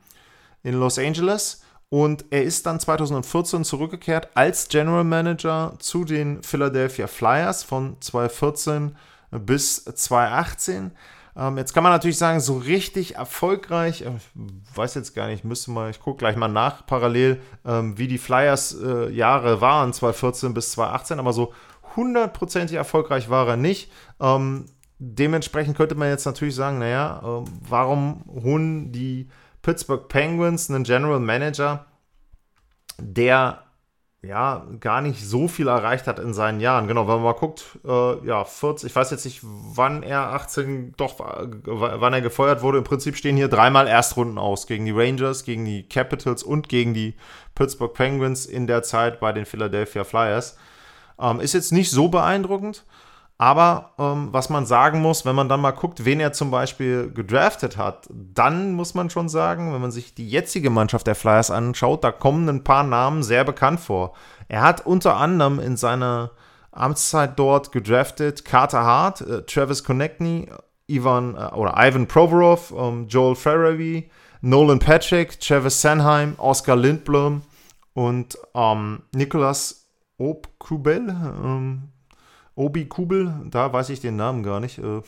in 0.63 0.75
Los 0.75 0.97
Angeles. 0.97 1.62
Und 1.93 2.25
er 2.31 2.41
ist 2.41 2.65
dann 2.65 2.79
2014 2.79 3.63
zurückgekehrt 3.63 4.29
als 4.33 4.67
General 4.67 5.03
Manager 5.03 5.75
zu 5.77 6.05
den 6.05 6.41
Philadelphia 6.41 7.05
Flyers 7.05 7.61
von 7.61 7.97
2014 7.99 8.95
bis 9.29 9.85
2018. 9.85 10.89
Ähm, 11.37 11.57
jetzt 11.59 11.71
kann 11.71 11.83
man 11.83 11.91
natürlich 11.91 12.17
sagen, 12.17 12.39
so 12.39 12.57
richtig 12.57 13.17
erfolgreich, 13.17 14.01
äh, 14.01 14.09
ich 14.15 14.75
weiß 14.75 14.95
jetzt 14.95 15.13
gar 15.13 15.27
nicht, 15.27 15.43
müsste 15.43 15.69
mal, 15.69 15.91
ich 15.91 15.99
gucke 15.99 16.17
gleich 16.17 16.35
mal 16.35 16.47
nach 16.47 16.83
parallel, 16.87 17.39
ähm, 17.63 17.95
wie 17.95 18.07
die 18.07 18.17
Flyers 18.17 18.75
äh, 18.81 19.11
Jahre 19.11 19.61
waren, 19.61 19.93
2014 19.93 20.55
bis 20.55 20.71
2018, 20.71 21.19
aber 21.19 21.31
so 21.31 21.53
hundertprozentig 21.95 22.75
erfolgreich 22.75 23.29
war 23.29 23.47
er 23.47 23.57
nicht. 23.57 23.91
Ähm, 24.19 24.65
dementsprechend 24.97 25.77
könnte 25.77 25.93
man 25.93 26.09
jetzt 26.09 26.25
natürlich 26.25 26.55
sagen, 26.55 26.79
naja, 26.79 27.21
äh, 27.23 27.45
warum 27.69 28.23
holen 28.25 28.91
die 28.91 29.29
Pittsburgh 29.63 30.07
Penguins 30.07 30.69
einen 30.69 30.83
General 30.83 31.19
Manager, 31.19 31.87
der 32.99 33.63
ja, 34.25 34.65
gar 34.79 35.01
nicht 35.01 35.21
so 35.21 35.49
viel 35.49 35.67
erreicht 35.67 36.07
hat 36.07 36.17
in 36.17 36.33
seinen 36.33 36.61
Jahren. 36.61 36.87
Genau, 36.87 37.01
wenn 37.01 37.15
man 37.15 37.23
mal 37.23 37.33
guckt, 37.33 37.77
äh, 37.85 38.25
ja, 38.25 38.45
40, 38.45 38.89
ich 38.89 38.95
weiß 38.95 39.11
jetzt 39.11 39.25
nicht, 39.25 39.41
wann 39.43 40.01
er 40.01 40.31
18, 40.31 40.93
doch, 40.95 41.19
wann 41.19 42.13
er 42.13 42.21
gefeuert 42.21 42.61
wurde. 42.61 42.77
Im 42.77 42.85
Prinzip 42.85 43.17
stehen 43.17 43.35
hier 43.35 43.49
dreimal 43.49 43.85
Erstrunden 43.85 44.37
aus. 44.37 44.65
Gegen 44.65 44.85
die 44.85 44.91
Rangers, 44.91 45.43
gegen 45.43 45.65
die 45.65 45.83
Capitals 45.89 46.41
und 46.41 46.69
gegen 46.69 46.93
die 46.93 47.15
Pittsburgh 47.53 47.93
Penguins 47.93 48.45
in 48.45 48.65
der 48.65 48.83
Zeit 48.83 49.19
bei 49.19 49.33
den 49.33 49.45
Philadelphia 49.45 50.05
Flyers. 50.05 50.57
Ähm, 51.19 51.41
ist 51.41 51.53
jetzt 51.53 51.73
nicht 51.73 51.91
so 51.91 52.07
beeindruckend. 52.07 52.85
Aber 53.37 53.91
ähm, 53.97 54.29
was 54.31 54.49
man 54.49 54.65
sagen 54.65 55.01
muss, 55.01 55.25
wenn 55.25 55.35
man 55.35 55.49
dann 55.49 55.59
mal 55.59 55.71
guckt, 55.71 56.05
wen 56.05 56.19
er 56.19 56.33
zum 56.33 56.51
Beispiel 56.51 57.11
gedraftet 57.11 57.77
hat, 57.77 58.07
dann 58.09 58.73
muss 58.73 58.93
man 58.93 59.09
schon 59.09 59.27
sagen, 59.27 59.73
wenn 59.73 59.81
man 59.81 59.91
sich 59.91 60.13
die 60.13 60.29
jetzige 60.29 60.69
Mannschaft 60.69 61.07
der 61.07 61.15
Flyers 61.15 61.51
anschaut, 61.51 62.03
da 62.03 62.11
kommen 62.11 62.47
ein 62.47 62.63
paar 62.63 62.83
Namen 62.83 63.23
sehr 63.23 63.43
bekannt 63.43 63.79
vor. 63.79 64.13
Er 64.47 64.61
hat 64.61 64.85
unter 64.85 65.17
anderem 65.17 65.59
in 65.59 65.77
seiner 65.77 66.31
Amtszeit 66.71 67.37
dort 67.37 67.71
gedraftet 67.71 68.45
Carter 68.45 68.83
Hart, 68.83 69.21
äh, 69.21 69.41
Travis 69.43 69.83
Konechny, 69.83 70.47
Ivan 70.87 71.35
äh, 71.35 71.55
oder 71.55 71.73
Ivan 71.77 72.07
Provorov, 72.07 72.73
ähm, 72.77 73.07
Joel 73.07 73.35
Farabee, 73.35 74.09
Nolan 74.41 74.79
Patrick, 74.79 75.39
Travis 75.39 75.81
Sanheim, 75.81 76.35
Oscar 76.37 76.75
Lindblom 76.75 77.41
und 77.93 78.37
ähm, 78.53 79.03
Nicolas 79.13 79.89
Obkubel. 80.17 81.09
Ähm, 81.09 81.89
Obi 82.55 82.85
Kubel, 82.85 83.33
da 83.49 83.71
weiß 83.71 83.89
ich 83.89 83.99
den 83.99 84.15
Namen 84.15 84.43
gar 84.43 84.59
nicht. 84.59 84.77
Äh, 84.77 85.01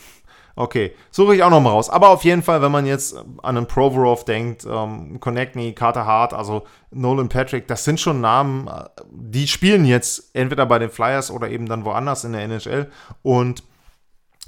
okay, 0.56 0.94
suche 1.12 1.36
ich 1.36 1.44
auch 1.44 1.50
noch 1.50 1.62
mal 1.62 1.70
raus. 1.70 1.90
Aber 1.90 2.10
auf 2.10 2.24
jeden 2.24 2.44
Fall, 2.44 2.62
wenn 2.62 2.72
man 2.72 2.86
jetzt 2.86 3.16
an 3.16 3.58
einen 3.58 3.68
Provorov 3.68 4.26
denkt, 4.26 4.66
ähm, 4.70 5.20
Konechny, 5.20 5.74
Carter 5.74 6.06
Hart, 6.06 6.34
also 6.34 6.64
Nolan 6.92 7.30
Patrick, 7.30 7.68
das 7.68 7.84
sind 7.84 8.00
schon 8.00 8.22
Namen, 8.22 8.68
äh, 8.68 8.86
die 9.12 9.48
spielen 9.48 9.86
jetzt 9.86 10.32
entweder 10.34 10.66
bei 10.66 10.80
den 10.80 10.90
Flyers 10.90 11.30
oder 11.30 11.50
eben 11.50 11.68
dann 11.68 11.86
woanders 11.86 12.24
in 12.24 12.34
der 12.34 12.42
NHL. 12.44 12.90
Und 13.22 13.64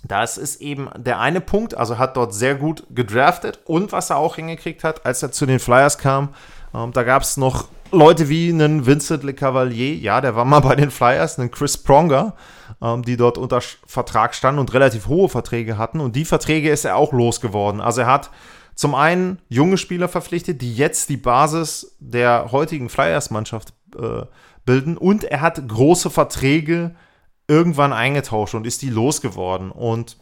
das 0.03 0.37
ist 0.37 0.61
eben 0.61 0.89
der 0.95 1.19
eine 1.19 1.41
Punkt, 1.41 1.75
also 1.75 1.97
hat 1.97 2.17
dort 2.17 2.33
sehr 2.33 2.55
gut 2.55 2.83
gedraftet 2.89 3.59
und 3.65 3.91
was 3.91 4.09
er 4.09 4.17
auch 4.17 4.35
hingekriegt 4.35 4.83
hat, 4.83 5.05
als 5.05 5.23
er 5.23 5.31
zu 5.31 5.45
den 5.45 5.59
Flyers 5.59 5.97
kam, 5.97 6.29
ähm, 6.73 6.93
da 6.93 7.03
gab 7.03 7.23
es 7.23 7.37
noch 7.37 7.67
Leute 7.91 8.29
wie 8.29 8.49
einen 8.49 8.85
Vincent 8.85 9.23
Le 9.23 9.33
Cavalier, 9.33 9.95
ja, 9.95 10.21
der 10.21 10.35
war 10.35 10.45
mal 10.45 10.59
bei 10.59 10.75
den 10.75 10.91
Flyers, 10.91 11.39
einen 11.39 11.51
Chris 11.51 11.77
Pronger, 11.77 12.33
ähm, 12.81 13.03
die 13.03 13.17
dort 13.17 13.37
unter 13.37 13.61
Vertrag 13.61 14.35
standen 14.35 14.59
und 14.59 14.73
relativ 14.73 15.07
hohe 15.07 15.29
Verträge 15.29 15.77
hatten. 15.77 15.99
Und 15.99 16.15
die 16.15 16.25
Verträge 16.25 16.69
ist 16.69 16.85
er 16.85 16.95
auch 16.95 17.13
losgeworden. 17.13 17.81
Also 17.81 18.01
er 18.01 18.07
hat 18.07 18.31
zum 18.75 18.93
einen 18.93 19.39
junge 19.49 19.77
Spieler 19.77 20.07
verpflichtet, 20.07 20.61
die 20.61 20.75
jetzt 20.75 21.09
die 21.09 21.17
Basis 21.17 21.95
der 21.99 22.51
heutigen 22.51 22.89
Flyers-Mannschaft 22.89 23.73
äh, 23.99 24.25
bilden. 24.65 24.97
Und 24.97 25.23
er 25.23 25.41
hat 25.41 25.67
große 25.67 26.09
Verträge 26.09 26.95
irgendwann 27.47 27.93
eingetauscht 27.93 28.53
und 28.53 28.67
ist 28.67 28.81
die 28.81 28.89
losgeworden. 28.89 29.71
Und 29.71 30.17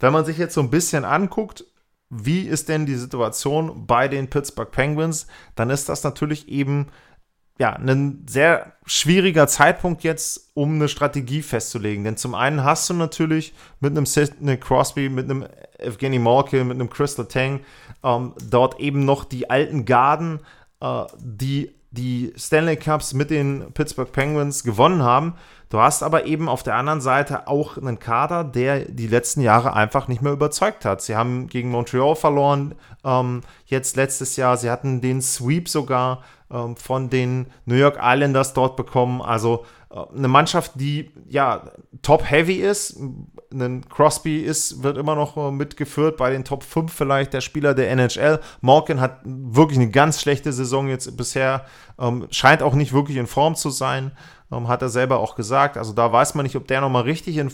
wenn 0.00 0.12
man 0.12 0.24
sich 0.24 0.38
jetzt 0.38 0.54
so 0.54 0.60
ein 0.60 0.70
bisschen 0.70 1.04
anguckt, 1.04 1.64
wie 2.08 2.42
ist 2.42 2.68
denn 2.68 2.86
die 2.86 2.96
Situation 2.96 3.86
bei 3.86 4.08
den 4.08 4.28
Pittsburgh 4.28 4.72
Penguins, 4.72 5.28
dann 5.54 5.70
ist 5.70 5.88
das 5.88 6.02
natürlich 6.02 6.48
eben 6.48 6.88
ja, 7.60 7.74
ein 7.74 8.24
sehr 8.26 8.72
schwieriger 8.86 9.46
Zeitpunkt 9.46 10.02
jetzt, 10.02 10.50
um 10.54 10.76
eine 10.76 10.88
Strategie 10.88 11.42
festzulegen. 11.42 12.04
Denn 12.04 12.16
zum 12.16 12.34
einen 12.34 12.64
hast 12.64 12.88
du 12.88 12.94
natürlich 12.94 13.52
mit 13.80 13.90
einem 13.90 14.06
Sidney 14.06 14.56
Crosby, 14.56 15.10
mit 15.10 15.26
einem 15.26 15.44
Evgeny 15.76 16.18
Malkin, 16.18 16.66
mit 16.66 16.76
einem 16.76 16.88
Crystal 16.88 17.26
Tang 17.26 17.60
ähm, 18.02 18.32
dort 18.48 18.80
eben 18.80 19.04
noch 19.04 19.24
die 19.24 19.50
alten 19.50 19.84
Garden, 19.84 20.40
äh, 20.80 21.04
die 21.18 21.70
die 21.92 22.32
Stanley 22.36 22.76
Cups 22.76 23.14
mit 23.14 23.30
den 23.30 23.72
Pittsburgh 23.74 24.10
Penguins 24.10 24.62
gewonnen 24.62 25.02
haben. 25.02 25.34
Du 25.70 25.80
hast 25.80 26.02
aber 26.02 26.24
eben 26.24 26.48
auf 26.48 26.62
der 26.62 26.76
anderen 26.76 27.00
Seite 27.00 27.48
auch 27.48 27.76
einen 27.76 27.98
Kader, 27.98 28.44
der 28.44 28.84
die 28.86 29.08
letzten 29.08 29.40
Jahre 29.40 29.74
einfach 29.74 30.06
nicht 30.08 30.22
mehr 30.22 30.32
überzeugt 30.32 30.84
hat. 30.84 31.02
Sie 31.02 31.16
haben 31.16 31.48
gegen 31.48 31.70
Montreal 31.70 32.14
verloren, 32.14 32.76
ähm, 33.04 33.42
jetzt 33.66 33.96
letztes 33.96 34.36
Jahr. 34.36 34.56
Sie 34.56 34.70
hatten 34.70 35.00
den 35.00 35.20
Sweep 35.20 35.68
sogar 35.68 36.22
von 36.76 37.10
den 37.10 37.46
New 37.64 37.76
York 37.76 37.98
Islanders 38.02 38.54
dort 38.54 38.76
bekommen. 38.76 39.22
Also 39.22 39.64
äh, 39.90 39.98
eine 40.16 40.28
Mannschaft, 40.28 40.72
die 40.74 41.10
ja 41.28 41.70
top-heavy 42.02 42.56
ist. 42.56 42.98
Ein 43.52 43.88
Crosby 43.88 44.38
ist, 44.38 44.82
wird 44.82 44.96
immer 44.96 45.16
noch 45.16 45.36
äh, 45.36 45.50
mitgeführt 45.50 46.16
bei 46.16 46.30
den 46.30 46.44
Top 46.44 46.62
5 46.62 46.92
vielleicht 46.92 47.32
der 47.32 47.40
Spieler 47.40 47.74
der 47.74 47.90
NHL. 47.90 48.40
Malkin 48.60 49.00
hat 49.00 49.20
wirklich 49.24 49.78
eine 49.78 49.90
ganz 49.90 50.20
schlechte 50.20 50.52
Saison 50.52 50.88
jetzt 50.88 51.16
bisher, 51.16 51.66
ähm, 51.98 52.26
scheint 52.30 52.62
auch 52.62 52.74
nicht 52.74 52.92
wirklich 52.92 53.16
in 53.16 53.26
Form 53.26 53.56
zu 53.56 53.70
sein, 53.70 54.12
ähm, 54.52 54.68
hat 54.68 54.82
er 54.82 54.88
selber 54.88 55.18
auch 55.18 55.34
gesagt. 55.34 55.76
Also 55.76 55.92
da 55.92 56.12
weiß 56.12 56.34
man 56.34 56.44
nicht, 56.44 56.56
ob 56.56 56.68
der 56.68 56.80
nochmal 56.80 57.02
richtig 57.02 57.36
in 57.36 57.50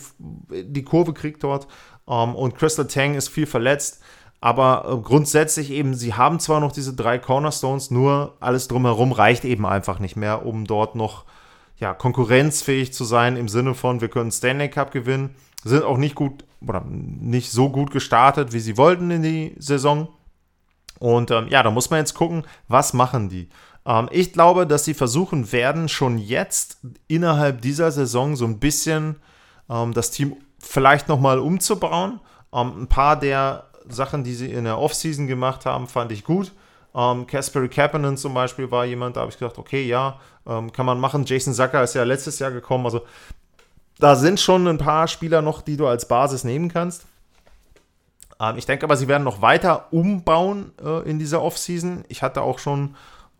die 0.49 0.83
Kurve 0.83 1.13
kriegt 1.13 1.43
dort. 1.43 1.67
Ähm, 2.07 2.35
und 2.35 2.55
Crystal 2.55 2.87
Tang 2.87 3.15
ist 3.15 3.29
viel 3.29 3.47
verletzt. 3.47 4.01
Aber 4.39 4.85
äh, 4.87 4.97
grundsätzlich 5.01 5.71
eben, 5.71 5.93
sie 5.93 6.13
haben 6.13 6.39
zwar 6.39 6.59
noch 6.59 6.71
diese 6.71 6.93
drei 6.93 7.17
Cornerstones, 7.17 7.91
nur 7.91 8.35
alles 8.39 8.67
drumherum 8.67 9.11
reicht 9.11 9.45
eben 9.45 9.65
einfach 9.65 9.99
nicht 9.99 10.15
mehr, 10.15 10.45
um 10.45 10.65
dort 10.65 10.95
noch 10.95 11.25
ja, 11.77 11.93
konkurrenzfähig 11.93 12.93
zu 12.93 13.03
sein 13.03 13.35
im 13.35 13.47
Sinne 13.47 13.75
von, 13.75 14.01
wir 14.01 14.09
können 14.09 14.31
Stanley 14.31 14.69
Cup 14.69 14.91
gewinnen. 14.91 15.35
Sind 15.63 15.83
auch 15.83 15.97
nicht 15.97 16.15
gut 16.15 16.45
oder 16.65 16.83
nicht 16.87 17.51
so 17.51 17.69
gut 17.69 17.91
gestartet, 17.91 18.53
wie 18.53 18.59
sie 18.59 18.77
wollten 18.77 19.11
in 19.11 19.21
die 19.21 19.55
Saison. 19.59 20.09
Und 20.99 21.29
ähm, 21.31 21.47
ja, 21.49 21.61
da 21.61 21.71
muss 21.71 21.89
man 21.89 21.99
jetzt 21.99 22.13
gucken, 22.13 22.43
was 22.67 22.93
machen 22.93 23.29
die. 23.29 23.49
Ähm, 23.85 24.09
ich 24.11 24.33
glaube, 24.33 24.65
dass 24.65 24.85
sie 24.85 24.93
versuchen 24.93 25.51
werden, 25.51 25.89
schon 25.89 26.17
jetzt 26.17 26.79
innerhalb 27.07 27.61
dieser 27.61 27.91
Saison 27.91 28.35
so 28.35 28.45
ein 28.45 28.59
bisschen 28.59 29.17
ähm, 29.69 29.93
das 29.93 30.11
Team 30.11 30.37
vielleicht 30.59 31.07
nochmal 31.07 31.39
umzubauen. 31.39 32.19
Ähm, 32.53 32.83
ein 32.83 32.87
paar 32.87 33.19
der 33.19 33.66
Sachen, 33.89 34.23
die 34.23 34.33
sie 34.33 34.51
in 34.51 34.63
der 34.63 34.79
Offseason 34.79 35.27
gemacht 35.27 35.65
haben, 35.65 35.87
fand 35.87 36.11
ich 36.11 36.23
gut. 36.23 36.51
Ähm, 36.95 37.27
Kasperi 37.27 37.69
Kapanen 37.69 38.17
zum 38.17 38.33
Beispiel 38.33 38.71
war 38.71 38.85
jemand, 38.85 39.15
da 39.15 39.21
habe 39.21 39.31
ich 39.31 39.37
gedacht, 39.37 39.57
okay, 39.57 39.85
ja, 39.85 40.19
ähm, 40.47 40.71
kann 40.71 40.85
man 40.85 40.99
machen. 40.99 41.25
Jason 41.25 41.53
Zucker 41.53 41.83
ist 41.83 41.93
ja 41.93 42.03
letztes 42.03 42.39
Jahr 42.39 42.51
gekommen. 42.51 42.85
Also 42.85 43.01
da 43.99 44.15
sind 44.15 44.39
schon 44.39 44.67
ein 44.67 44.77
paar 44.77 45.07
Spieler 45.07 45.41
noch, 45.41 45.61
die 45.61 45.77
du 45.77 45.87
als 45.87 46.07
Basis 46.07 46.43
nehmen 46.43 46.69
kannst. 46.69 47.05
Ähm, 48.39 48.57
ich 48.57 48.65
denke 48.65 48.85
aber, 48.85 48.97
sie 48.97 49.07
werden 49.07 49.23
noch 49.23 49.41
weiter 49.41 49.87
umbauen 49.91 50.71
äh, 50.83 51.09
in 51.09 51.19
dieser 51.19 51.41
Offseason. 51.41 52.03
Ich 52.07 52.21
hatte 52.21 52.41
auch 52.41 52.59
schon 52.59 52.95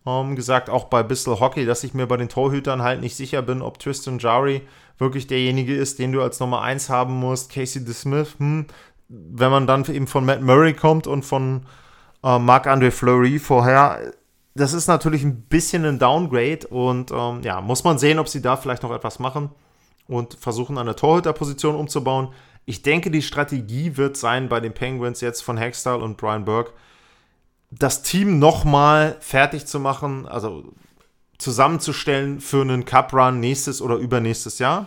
ähm, 0.06 0.36
gesagt, 0.36 0.70
auch 0.70 0.84
bei 0.84 1.02
Bissell 1.02 1.40
Hockey, 1.40 1.66
dass 1.66 1.84
ich 1.84 1.94
mir 1.94 2.06
bei 2.06 2.16
den 2.16 2.28
Torhütern 2.28 2.82
halt 2.82 3.00
nicht 3.00 3.16
sicher 3.16 3.42
bin, 3.42 3.62
ob 3.62 3.78
Tristan 3.78 4.18
Jari 4.18 4.62
wirklich 4.98 5.26
derjenige 5.26 5.76
ist, 5.76 5.98
den 5.98 6.12
du 6.12 6.22
als 6.22 6.40
Nummer 6.40 6.62
1 6.62 6.88
haben 6.88 7.14
musst. 7.14 7.52
Casey 7.52 7.84
DeSmith, 7.84 8.34
hm, 8.38 8.66
wenn 9.08 9.50
man 9.50 9.66
dann 9.66 9.84
eben 9.86 10.06
von 10.06 10.24
Matt 10.24 10.42
Murray 10.42 10.74
kommt 10.74 11.06
und 11.06 11.24
von 11.24 11.66
äh, 12.22 12.38
Marc-André 12.38 12.90
Fleury 12.90 13.38
vorher, 13.38 14.12
das 14.54 14.72
ist 14.72 14.88
natürlich 14.88 15.22
ein 15.22 15.42
bisschen 15.42 15.84
ein 15.84 15.98
Downgrade 15.98 16.66
und 16.68 17.10
ähm, 17.10 17.42
ja, 17.42 17.60
muss 17.60 17.84
man 17.84 17.98
sehen, 17.98 18.18
ob 18.18 18.28
sie 18.28 18.42
da 18.42 18.56
vielleicht 18.56 18.82
noch 18.82 18.92
etwas 18.92 19.18
machen 19.18 19.50
und 20.08 20.34
versuchen 20.34 20.76
der 20.76 20.96
Torhüterposition 20.96 21.74
umzubauen. 21.74 22.28
Ich 22.64 22.82
denke, 22.82 23.10
die 23.10 23.22
Strategie 23.22 23.96
wird 23.96 24.16
sein 24.16 24.48
bei 24.48 24.60
den 24.60 24.74
Penguins 24.74 25.20
jetzt 25.20 25.42
von 25.42 25.56
Hextall 25.56 26.02
und 26.02 26.16
Brian 26.16 26.44
Burke, 26.44 26.72
das 27.70 28.02
Team 28.02 28.38
nochmal 28.38 29.16
fertig 29.20 29.66
zu 29.66 29.78
machen, 29.78 30.26
also 30.26 30.64
zusammenzustellen 31.38 32.40
für 32.40 32.62
einen 32.62 32.84
Cup-Run 32.84 33.40
nächstes 33.40 33.80
oder 33.80 33.96
übernächstes 33.96 34.58
Jahr. 34.58 34.86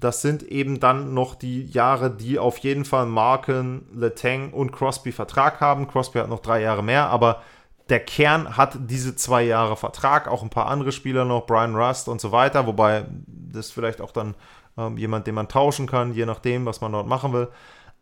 Das 0.00 0.22
sind 0.22 0.42
eben 0.42 0.80
dann 0.80 1.14
noch 1.14 1.34
die 1.34 1.66
Jahre, 1.66 2.10
die 2.10 2.38
auf 2.38 2.58
jeden 2.58 2.84
Fall 2.84 3.06
Marken, 3.06 3.86
Letang 3.94 4.52
und 4.52 4.72
Crosby 4.72 5.12
Vertrag 5.12 5.60
haben. 5.60 5.88
Crosby 5.88 6.18
hat 6.18 6.28
noch 6.28 6.40
drei 6.40 6.60
Jahre 6.60 6.82
mehr, 6.82 7.08
aber 7.08 7.42
der 7.88 8.00
Kern 8.00 8.56
hat 8.56 8.76
diese 8.78 9.16
zwei 9.16 9.42
Jahre 9.42 9.76
Vertrag. 9.76 10.28
Auch 10.28 10.42
ein 10.42 10.50
paar 10.50 10.66
andere 10.66 10.92
Spieler 10.92 11.24
noch, 11.24 11.46
Brian 11.46 11.74
Rust 11.74 12.08
und 12.08 12.20
so 12.20 12.32
weiter, 12.32 12.66
wobei 12.66 13.06
das 13.26 13.70
vielleicht 13.70 14.00
auch 14.00 14.12
dann 14.12 14.34
ähm, 14.76 14.98
jemand, 14.98 15.26
den 15.26 15.34
man 15.34 15.48
tauschen 15.48 15.86
kann, 15.86 16.12
je 16.12 16.26
nachdem, 16.26 16.66
was 16.66 16.80
man 16.80 16.92
dort 16.92 17.06
machen 17.06 17.32
will. 17.32 17.48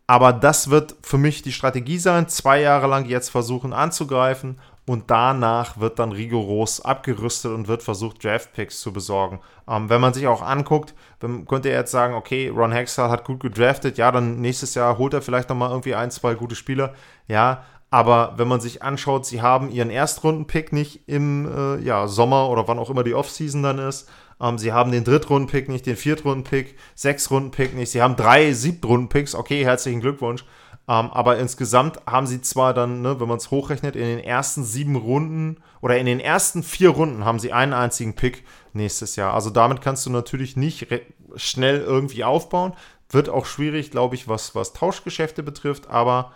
Aber 0.05 0.31
das 0.33 0.69
wird 0.69 0.95
für 1.01 1.17
mich 1.17 1.41
die 1.41 1.51
Strategie 1.51 1.97
sein, 1.97 2.29
zwei 2.29 2.61
Jahre 2.61 2.87
lang 2.87 3.05
jetzt 3.05 3.29
versuchen 3.29 3.73
anzugreifen 3.73 4.57
und 4.87 5.11
danach 5.11 5.79
wird 5.79 5.99
dann 5.99 6.13
rigoros 6.13 6.79
abgerüstet 6.81 7.51
und 7.51 7.67
wird 7.67 7.83
versucht, 7.83 8.23
Draftpicks 8.23 8.79
zu 8.79 8.93
besorgen. 8.93 9.41
Ähm, 9.67 9.89
wenn 9.89 9.99
man 9.99 10.13
sich 10.13 10.27
auch 10.27 10.41
anguckt, 10.41 10.95
dann 11.19 11.45
könnte 11.45 11.69
er 11.69 11.81
jetzt 11.81 11.91
sagen, 11.91 12.13
okay, 12.13 12.47
Ron 12.47 12.71
Hextall 12.71 13.09
hat 13.09 13.25
gut 13.25 13.41
gedraftet, 13.41 13.97
ja, 13.97 14.11
dann 14.11 14.39
nächstes 14.39 14.75
Jahr 14.75 14.97
holt 14.97 15.13
er 15.13 15.21
vielleicht 15.21 15.49
nochmal 15.49 15.71
irgendwie 15.71 15.93
ein, 15.93 16.09
zwei 16.09 16.35
gute 16.35 16.55
Spieler, 16.55 16.93
ja, 17.27 17.65
aber 17.89 18.33
wenn 18.37 18.47
man 18.47 18.61
sich 18.61 18.81
anschaut, 18.81 19.25
sie 19.25 19.41
haben 19.41 19.69
ihren 19.69 19.89
Erstrunden-Pick 19.89 20.71
nicht 20.71 21.07
im 21.07 21.49
äh, 21.53 21.83
ja, 21.83 22.07
Sommer 22.07 22.49
oder 22.49 22.67
wann 22.67 22.79
auch 22.79 22.89
immer 22.89 23.03
die 23.03 23.13
Offseason 23.13 23.63
dann 23.63 23.79
ist. 23.79 24.09
Ähm, 24.41 24.57
sie 24.57 24.73
haben 24.73 24.91
den 24.91 25.03
Drittrunden-Pick 25.03 25.69
nicht, 25.69 25.85
den 25.85 25.95
Viertrunden-Pick, 25.95 26.77
Sechstrunden-Pick 26.95 27.75
nicht. 27.75 27.91
Sie 27.91 28.01
haben 28.01 28.15
drei 28.15 28.51
Siebtrunden-Picks. 28.51 29.35
Okay, 29.35 29.63
herzlichen 29.63 30.01
Glückwunsch. 30.01 30.43
Ähm, 30.89 31.11
aber 31.11 31.37
insgesamt 31.37 31.99
haben 32.07 32.27
sie 32.27 32.41
zwar 32.41 32.73
dann, 32.73 33.01
ne, 33.01 33.19
wenn 33.19 33.27
man 33.27 33.37
es 33.37 33.51
hochrechnet, 33.51 33.95
in 33.95 34.03
den 34.03 34.19
ersten 34.19 34.63
sieben 34.63 34.95
Runden 34.95 35.57
oder 35.81 35.97
in 35.97 36.05
den 36.05 36.21
ersten 36.21 36.63
vier 36.63 36.89
Runden 36.89 37.25
haben 37.25 37.39
sie 37.39 37.51
einen 37.51 37.73
einzigen 37.73 38.15
Pick 38.15 38.45
nächstes 38.73 39.17
Jahr. 39.17 39.33
Also 39.33 39.49
damit 39.49 39.81
kannst 39.81 40.05
du 40.05 40.09
natürlich 40.09 40.55
nicht 40.55 40.87
schnell 41.35 41.81
irgendwie 41.81 42.23
aufbauen. 42.23 42.73
Wird 43.09 43.27
auch 43.27 43.45
schwierig, 43.45 43.91
glaube 43.91 44.15
ich, 44.15 44.27
was, 44.29 44.55
was 44.55 44.73
Tauschgeschäfte 44.73 45.43
betrifft. 45.43 45.89
Aber 45.89 46.31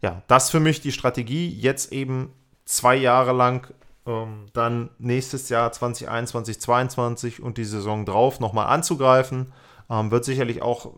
ja, 0.00 0.22
das 0.26 0.50
für 0.50 0.60
mich 0.60 0.80
die 0.80 0.92
Strategie. 0.92 1.48
Jetzt 1.48 1.92
eben 1.92 2.32
zwei 2.64 2.96
Jahre 2.96 3.32
lang, 3.32 3.72
ähm, 4.04 4.46
dann 4.52 4.90
nächstes 4.98 5.48
Jahr 5.48 5.70
2021, 5.70 6.60
2022 6.60 7.42
und 7.42 7.56
die 7.56 7.64
Saison 7.64 8.04
drauf 8.04 8.40
nochmal 8.40 8.66
anzugreifen. 8.66 9.52
Ähm, 9.88 10.10
wird 10.10 10.24
sicherlich 10.24 10.60
auch 10.60 10.92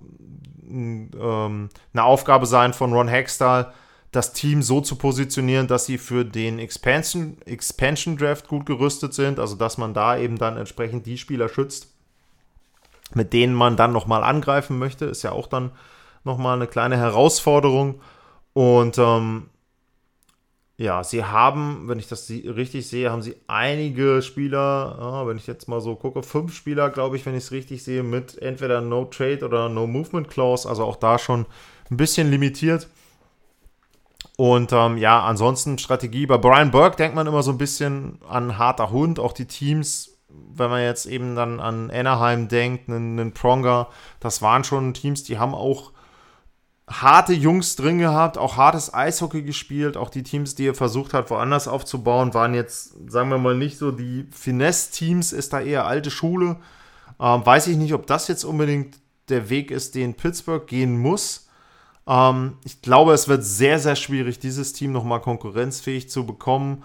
ähm, 0.69 1.69
eine 1.93 2.05
Aufgabe 2.05 2.47
sein 2.47 2.73
von 2.73 2.93
Ron 2.93 3.09
Hextall, 3.09 3.73
das 4.13 4.33
Team 4.33 4.63
so 4.63 4.81
zu 4.81 4.97
positionieren, 4.97 5.67
dass 5.67 5.87
sie 5.87 5.99
für 5.99 6.25
den 6.25 6.59
Expansion, 6.59 7.37
Expansion 7.47 8.17
Draft 8.17 8.49
gut 8.49 8.65
gerüstet 8.67 9.13
sind, 9.15 9.39
also 9.41 9.57
dass 9.57 9.77
man 9.77 9.93
da 9.93 10.17
eben 10.17 10.39
dann 10.39 10.57
entsprechend 10.57 11.07
die 11.07 11.19
Spieler 11.19 11.49
schützt, 11.49 11.89
mit 13.13 13.33
denen 13.33 13.55
man 13.55 13.77
dann 13.77 13.93
nochmal 13.93 14.23
angreifen 14.23 14.79
möchte, 14.79 15.05
ist 15.07 15.23
ja 15.23 15.33
auch 15.33 15.49
dann 15.49 15.73
nochmal 16.23 16.57
eine 16.57 16.67
kleine 16.67 16.97
Herausforderung. 16.97 18.01
Und 18.53 18.99
ähm, 18.99 19.51
ja, 20.77 21.05
sie 21.05 21.25
haben, 21.25 21.89
wenn 21.89 22.01
ich 22.01 22.09
das 22.09 22.29
richtig 22.29 22.89
sehe, 22.89 23.11
haben 23.11 23.23
sie 23.23 23.37
einige 23.47 24.23
Spieler, 24.23 24.97
ja, 25.01 25.27
wenn 25.27 25.37
ich 25.37 25.47
jetzt 25.47 25.69
mal 25.69 25.81
so 25.81 25.95
gucke, 25.95 26.25
fünf 26.25 26.55
Spieler, 26.55 26.91
glaube 26.91 27.17
ich, 27.17 27.25
wenn 27.27 27.37
ich 27.37 27.45
es 27.45 27.53
richtig 27.53 27.85
sehe, 27.85 28.03
mit 28.03 28.43
entweder 28.43 28.81
No 28.81 29.05
Trade 29.05 29.45
oder 29.45 29.69
No 29.69 29.87
Movement 29.87 30.29
Clause, 30.29 30.69
also 30.69 30.85
auch 30.85 30.97
da 30.97 31.19
schon 31.19 31.47
ein 31.91 31.97
bisschen 31.97 32.29
limitiert. 32.29 32.89
Und 34.37 34.73
ähm, 34.73 34.99
ja, 34.99 35.23
ansonsten 35.25 35.79
Strategie. 35.79 36.27
Bei 36.27 36.39
Brian 36.39 36.73
Burke 36.73 36.97
denkt 36.97 37.15
man 37.15 37.29
immer 37.29 37.45
so 37.45 37.53
ein 37.53 37.59
bisschen 37.59 38.19
an 38.29 38.59
harter 38.59 38.91
Hund, 38.91 39.21
auch 39.21 39.33
die 39.33 39.47
Teams, 39.47 40.19
wenn 40.29 40.71
man 40.71 40.83
jetzt 40.83 41.07
eben 41.07 41.37
dann 41.37 41.61
an 41.61 41.93
Anaheim 41.93 42.49
denkt, 42.49 42.89
einen, 42.89 43.21
einen 43.21 43.33
Pronger, 43.33 43.89
das 44.19 44.43
waren 44.43 44.65
schon 44.65 44.93
Teams, 44.93 45.23
die 45.23 45.39
haben 45.39 45.55
auch 45.55 45.93
harte 46.89 47.33
Jungs 47.33 47.77
drin 47.77 47.99
gehabt, 47.99 48.37
auch 48.37 48.57
hartes 48.57 48.93
Eishockey 48.93 49.43
gespielt. 49.43 49.97
Auch 49.97 50.11
die 50.11 50.23
Teams, 50.23 50.55
die 50.55 50.69
er 50.69 50.75
versucht 50.75 51.15
hat, 51.15 51.31
woanders 51.31 51.67
aufzubauen, 51.67 52.35
waren 52.35 52.55
jetzt, 52.55 52.95
sagen 53.11 53.31
wir 53.31 53.39
mal, 53.39 53.57
nicht 53.57 53.79
so 53.79 53.91
die 53.91 54.27
Finesse-Teams, 54.31 55.33
ist 55.33 55.53
da 55.53 55.61
eher 55.61 55.87
alte 55.87 56.11
Schule. 56.11 56.57
Ähm, 57.19 57.47
weiß 57.47 57.69
ich 57.69 57.77
nicht, 57.77 57.95
ob 57.95 58.07
das 58.07 58.29
jetzt 58.29 58.45
unbedingt 58.45 58.99
der 59.31 59.49
Weg 59.49 59.71
ist, 59.71 59.95
den 59.95 60.15
Pittsburgh 60.15 60.67
gehen 60.67 60.99
muss. 60.99 61.49
Ähm, 62.07 62.59
ich 62.65 62.83
glaube, 62.83 63.15
es 63.15 63.29
wird 63.29 63.45
sehr, 63.45 63.79
sehr 63.79 63.97
schwierig, 63.97 64.39
dieses 64.39 64.75
Team 64.75 64.93
nochmal 64.93 65.23
konkurrenzfähig 65.23 66.11
zu 66.11 66.27
bekommen. 66.27 66.85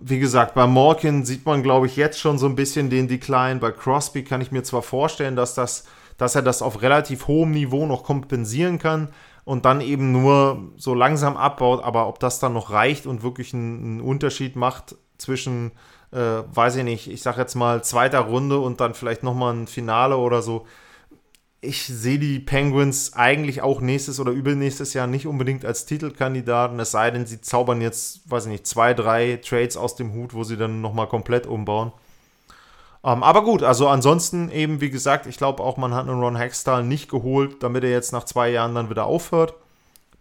Wie 0.00 0.20
gesagt, 0.20 0.54
bei 0.54 0.68
Morgan 0.68 1.24
sieht 1.24 1.44
man, 1.46 1.64
glaube 1.64 1.86
ich, 1.86 1.96
jetzt 1.96 2.20
schon 2.20 2.38
so 2.38 2.46
ein 2.46 2.54
bisschen 2.54 2.90
den 2.90 3.08
Decline. 3.08 3.58
Bei 3.58 3.72
Crosby 3.72 4.22
kann 4.22 4.40
ich 4.40 4.52
mir 4.52 4.62
zwar 4.62 4.82
vorstellen, 4.82 5.34
dass, 5.34 5.54
das, 5.54 5.84
dass 6.16 6.36
er 6.36 6.42
das 6.42 6.62
auf 6.62 6.82
relativ 6.82 7.26
hohem 7.26 7.50
Niveau 7.50 7.86
noch 7.86 8.04
kompensieren 8.04 8.78
kann 8.78 9.08
und 9.44 9.64
dann 9.64 9.80
eben 9.80 10.12
nur 10.12 10.72
so 10.76 10.94
langsam 10.94 11.36
abbaut. 11.36 11.82
Aber 11.82 12.08
ob 12.08 12.18
das 12.20 12.38
dann 12.38 12.52
noch 12.52 12.70
reicht 12.70 13.06
und 13.06 13.22
wirklich 13.22 13.54
einen, 13.54 13.82
einen 13.82 14.00
Unterschied 14.00 14.56
macht 14.56 14.96
zwischen, 15.18 15.72
äh, 16.12 16.42
weiß 16.52 16.76
ich 16.76 16.84
nicht, 16.84 17.10
ich 17.10 17.22
sag 17.22 17.38
jetzt 17.38 17.54
mal 17.54 17.82
zweiter 17.82 18.20
Runde 18.20 18.58
und 18.58 18.80
dann 18.80 18.94
vielleicht 18.94 19.22
nochmal 19.22 19.54
ein 19.54 19.66
Finale 19.66 20.16
oder 20.16 20.42
so. 20.42 20.66
Ich 21.60 21.84
sehe 21.84 22.18
die 22.18 22.40
Penguins 22.40 23.12
eigentlich 23.12 23.62
auch 23.62 23.80
nächstes 23.80 24.18
oder 24.18 24.32
übernächstes 24.32 24.94
Jahr 24.94 25.06
nicht 25.06 25.28
unbedingt 25.28 25.64
als 25.64 25.86
Titelkandidaten, 25.86 26.80
es 26.80 26.90
sei 26.90 27.12
denn, 27.12 27.24
sie 27.24 27.40
zaubern 27.40 27.80
jetzt, 27.80 28.28
weiß 28.28 28.46
ich 28.46 28.50
nicht, 28.50 28.66
zwei, 28.66 28.94
drei 28.94 29.36
Trades 29.36 29.76
aus 29.76 29.94
dem 29.94 30.12
Hut, 30.12 30.34
wo 30.34 30.42
sie 30.42 30.56
dann 30.56 30.80
nochmal 30.80 31.06
komplett 31.06 31.46
umbauen. 31.46 31.92
Ähm, 33.04 33.22
aber 33.22 33.42
gut, 33.42 33.62
also 33.62 33.88
ansonsten 33.88 34.50
eben, 34.50 34.80
wie 34.80 34.90
gesagt, 34.90 35.26
ich 35.26 35.36
glaube 35.36 35.62
auch, 35.62 35.76
man 35.76 35.94
hat 35.94 36.08
einen 36.08 36.20
Ron 36.20 36.36
Hextall 36.36 36.84
nicht 36.84 37.10
geholt, 37.10 37.62
damit 37.62 37.84
er 37.84 37.90
jetzt 37.90 38.12
nach 38.12 38.24
zwei 38.24 38.50
Jahren 38.50 38.74
dann 38.74 38.90
wieder 38.90 39.06
aufhört. 39.06 39.54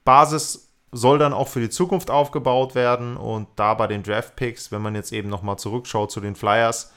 Basis 0.04 0.72
soll 0.92 1.20
dann 1.20 1.34
auch 1.34 1.48
für 1.48 1.62
die 1.62 1.70
Zukunft 1.70 2.12
aufgebaut 2.12 2.76
werden 2.76 3.18
und 3.18 3.48
da 3.56 3.74
bei 3.74 3.88
den 3.88 4.04
Draft 4.04 4.36
Picks, 4.36 4.72
wenn 4.72 4.82
man 4.82 4.96
jetzt 4.96 5.14
eben 5.14 5.30
nochmal 5.30 5.58
zurückschaut 5.58 6.12
zu 6.12 6.20
den 6.20 6.36
Flyers, 6.36 6.92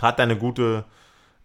hat 0.00 0.18
eine 0.18 0.36
gute, 0.36 0.84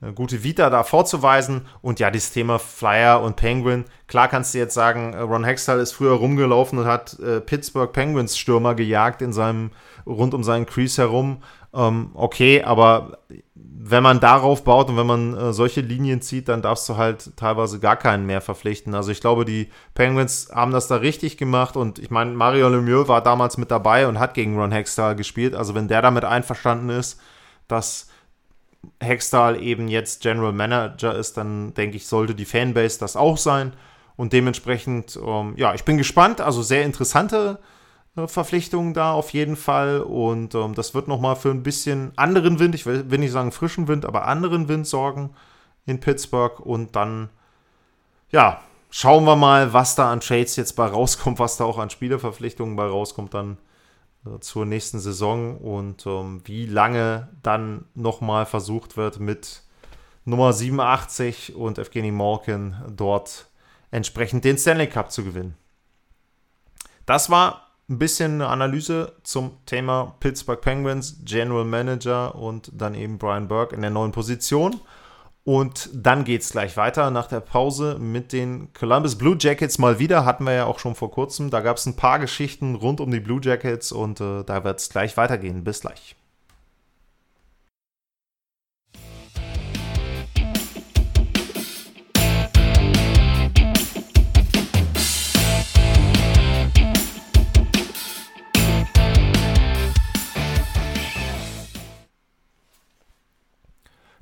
eine 0.01 0.13
gute 0.13 0.43
Vita 0.43 0.69
da 0.69 0.83
vorzuweisen. 0.83 1.67
Und 1.81 1.99
ja, 1.99 2.09
dieses 2.09 2.31
Thema 2.31 2.57
Flyer 2.57 3.21
und 3.21 3.35
Penguin, 3.35 3.85
klar 4.07 4.27
kannst 4.27 4.53
du 4.53 4.57
jetzt 4.57 4.73
sagen, 4.73 5.13
Ron 5.13 5.43
Hextall 5.43 5.79
ist 5.79 5.91
früher 5.91 6.13
rumgelaufen 6.13 6.79
und 6.79 6.85
hat 6.85 7.19
äh, 7.19 7.41
Pittsburgh 7.41 7.91
Penguins 7.91 8.37
Stürmer 8.37 8.73
gejagt 8.73 9.21
in 9.21 9.33
seinem, 9.33 9.71
rund 10.05 10.33
um 10.33 10.43
seinen 10.43 10.65
Crease 10.65 11.01
herum. 11.01 11.37
Ähm, 11.73 12.11
okay, 12.13 12.63
aber 12.63 13.19
wenn 13.53 14.01
man 14.01 14.19
darauf 14.19 14.63
baut 14.63 14.89
und 14.89 14.97
wenn 14.97 15.05
man 15.05 15.37
äh, 15.37 15.53
solche 15.53 15.81
Linien 15.81 16.21
zieht, 16.21 16.47
dann 16.47 16.61
darfst 16.61 16.87
du 16.89 16.97
halt 16.97 17.35
teilweise 17.37 17.79
gar 17.79 17.97
keinen 17.97 18.25
mehr 18.25 18.41
verpflichten. 18.41 18.95
Also 18.95 19.11
ich 19.11 19.21
glaube, 19.21 19.45
die 19.45 19.69
Penguins 19.93 20.49
haben 20.53 20.71
das 20.71 20.87
da 20.87 20.95
richtig 20.95 21.37
gemacht 21.37 21.77
und 21.77 21.99
ich 21.99 22.09
meine, 22.09 22.31
Mario 22.31 22.69
Lemieux 22.69 23.07
war 23.07 23.21
damals 23.21 23.57
mit 23.57 23.69
dabei 23.71 24.07
und 24.07 24.17
hat 24.19 24.33
gegen 24.33 24.59
Ron 24.59 24.71
Hextall 24.71 25.15
gespielt. 25.15 25.53
Also 25.53 25.75
wenn 25.75 25.87
der 25.87 26.01
damit 26.01 26.25
einverstanden 26.25 26.89
ist, 26.89 27.19
dass 27.67 28.09
Hextall 28.99 29.61
eben 29.61 29.87
jetzt 29.87 30.21
General 30.21 30.53
Manager 30.53 31.13
ist, 31.15 31.37
dann 31.37 31.73
denke 31.73 31.97
ich, 31.97 32.07
sollte 32.07 32.35
die 32.35 32.45
Fanbase 32.45 32.99
das 32.99 33.15
auch 33.15 33.37
sein. 33.37 33.73
Und 34.15 34.33
dementsprechend, 34.33 35.19
ähm, 35.23 35.53
ja, 35.57 35.73
ich 35.73 35.83
bin 35.83 35.97
gespannt. 35.97 36.41
Also 36.41 36.63
sehr 36.63 36.83
interessante 36.85 37.59
Verpflichtungen 38.15 38.93
da 38.93 39.11
auf 39.11 39.31
jeden 39.31 39.55
Fall. 39.55 40.01
Und 40.01 40.55
ähm, 40.55 40.73
das 40.73 40.93
wird 40.93 41.07
nochmal 41.07 41.35
für 41.35 41.51
ein 41.51 41.63
bisschen 41.63 42.13
anderen 42.15 42.59
Wind, 42.59 42.75
ich 42.75 42.85
will, 42.85 43.09
will 43.09 43.19
nicht 43.19 43.31
sagen 43.31 43.51
frischen 43.51 43.87
Wind, 43.87 44.05
aber 44.05 44.27
anderen 44.27 44.67
Wind 44.67 44.87
sorgen 44.87 45.35
in 45.85 45.99
Pittsburgh. 45.99 46.59
Und 46.59 46.95
dann, 46.95 47.29
ja, 48.31 48.61
schauen 48.89 49.25
wir 49.25 49.35
mal, 49.35 49.73
was 49.73 49.95
da 49.95 50.11
an 50.11 50.21
Trades 50.21 50.55
jetzt 50.55 50.73
bei 50.73 50.85
rauskommt, 50.85 51.39
was 51.39 51.57
da 51.57 51.65
auch 51.65 51.77
an 51.77 51.89
Spielerverpflichtungen 51.89 52.75
bei 52.75 52.85
rauskommt 52.85 53.33
dann 53.33 53.57
äh, 54.25 54.39
zur 54.39 54.65
nächsten 54.65 54.99
Saison 54.99 55.57
und 55.57 56.05
ähm, 56.05 56.41
wie 56.45 56.65
lange 56.65 57.29
dann 57.43 57.85
nochmal 57.93 58.45
versucht 58.45 58.95
wird 58.97 59.19
mit 59.19 59.63
Nummer 60.23 60.53
87 60.53 61.55
und 61.55 61.77
Evgeny 61.77 62.11
Malkin 62.11 62.75
dort 62.89 63.47
entsprechend 63.91 64.43
den 64.43 64.57
Stanley 64.57 64.87
Cup 64.87 65.11
zu 65.11 65.23
gewinnen. 65.23 65.55
Das 67.05 67.29
war 67.29 67.64
ein 67.87 67.99
bisschen 67.99 68.33
eine 68.35 68.47
Analyse 68.47 69.13
zum 69.23 69.51
Thema 69.65 70.15
Pittsburgh 70.19 70.59
Penguins, 70.59 71.19
General 71.23 71.65
Manager 71.65 72.35
und 72.35 72.71
dann 72.73 72.95
eben 72.95 73.17
Brian 73.17 73.47
Burke 73.47 73.75
in 73.75 73.81
der 73.81 73.91
neuen 73.91 74.11
Position. 74.11 74.79
Und 75.43 75.91
dann 75.93 76.23
geht 76.23 76.41
es 76.41 76.49
gleich 76.49 76.75
weiter 76.75 77.11
nach 77.11 77.27
der 77.27 77.39
Pause 77.39 77.97
mit 77.99 78.33
den 78.33 78.73
Columbus 78.73 79.15
Blue 79.15 79.37
Jackets 79.39 79.77
mal 79.77 79.99
wieder. 79.99 80.25
Hatten 80.25 80.43
wir 80.45 80.53
ja 80.53 80.65
auch 80.65 80.79
schon 80.79 80.95
vor 80.95 81.11
kurzem. 81.11 81.51
Da 81.51 81.61
gab 81.61 81.77
es 81.77 81.85
ein 81.85 81.95
paar 81.95 82.17
Geschichten 82.17 82.73
rund 82.73 82.99
um 82.99 83.11
die 83.11 83.19
Blue 83.19 83.39
Jackets 83.43 83.91
und 83.91 84.19
äh, 84.19 84.43
da 84.43 84.63
wird 84.63 84.79
es 84.79 84.89
gleich 84.89 85.15
weitergehen. 85.17 85.63
Bis 85.63 85.81
gleich. 85.81 86.15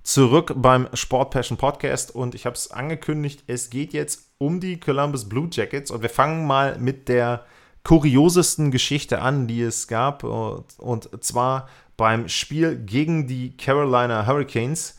Zurück 0.04 0.54
beim 0.56 0.88
Sport 0.94 1.32
Passion 1.32 1.58
Podcast 1.58 2.13
und 2.13 2.36
ich 2.36 2.46
habe 2.46 2.56
es 2.56 2.72
angekündigt, 2.72 3.44
es 3.48 3.70
geht 3.70 3.94
jetzt 3.94 4.30
um 4.38 4.60
die 4.60 4.80
Columbus 4.80 5.28
Blue 5.28 5.48
Jackets 5.50 5.89
und 5.92 6.02
wir 6.02 6.10
fangen 6.10 6.46
mal 6.46 6.78
mit 6.78 7.08
der 7.08 7.46
kuriosesten 7.84 8.72
Geschichte 8.72 9.22
an, 9.22 9.48
die 9.48 9.62
es 9.62 9.88
gab 9.88 10.24
und 10.24 11.24
zwar 11.24 11.68
beim 11.98 12.28
Spiel 12.28 12.78
gegen 12.78 13.28
die 13.28 13.56
Carolina 13.56 14.26
Hurricanes. 14.28 14.98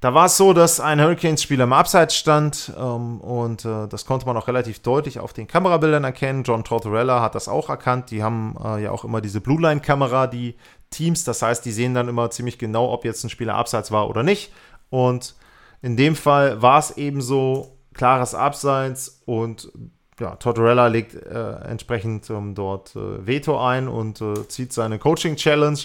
Da 0.00 0.14
war 0.14 0.26
es 0.26 0.38
so, 0.38 0.54
dass 0.54 0.80
ein 0.80 0.98
Hurricanes-Spieler 0.98 1.64
im 1.64 1.74
Abseits 1.74 2.16
stand 2.16 2.72
ähm, 2.78 3.20
und 3.20 3.66
äh, 3.66 3.86
das 3.86 4.06
konnte 4.06 4.24
man 4.24 4.34
auch 4.38 4.48
relativ 4.48 4.78
deutlich 4.80 5.20
auf 5.20 5.34
den 5.34 5.46
Kamerabildern 5.46 6.04
erkennen. 6.04 6.42
John 6.42 6.64
Tortorella 6.64 7.20
hat 7.20 7.34
das 7.34 7.48
auch 7.48 7.68
erkannt. 7.68 8.10
Die 8.10 8.22
haben 8.22 8.56
äh, 8.64 8.82
ja 8.82 8.92
auch 8.92 9.04
immer 9.04 9.20
diese 9.20 9.42
Blue 9.42 9.60
Line-Kamera, 9.60 10.26
die 10.26 10.56
Teams. 10.90 11.24
Das 11.24 11.42
heißt, 11.42 11.64
die 11.64 11.72
sehen 11.72 11.94
dann 11.94 12.08
immer 12.08 12.30
ziemlich 12.30 12.58
genau, 12.58 12.92
ob 12.92 13.04
jetzt 13.04 13.24
ein 13.24 13.30
Spieler 13.30 13.54
Abseits 13.54 13.90
war 13.90 14.08
oder 14.08 14.22
nicht. 14.22 14.52
Und 14.90 15.34
in 15.82 15.96
dem 15.96 16.16
Fall 16.16 16.60
war 16.60 16.78
es 16.78 16.96
eben 16.96 17.22
so 17.22 17.78
klares 17.94 18.34
Abseits 18.34 19.22
und 19.24 19.72
ja, 20.18 20.36
Tortorella 20.36 20.88
legt 20.88 21.14
äh, 21.14 21.52
entsprechend 21.62 22.28
ähm, 22.28 22.54
dort 22.54 22.94
äh, 22.94 23.26
Veto 23.26 23.58
ein 23.58 23.88
und 23.88 24.20
äh, 24.20 24.46
zieht 24.48 24.72
seine 24.72 24.98
Coaching-Challenge. 24.98 25.78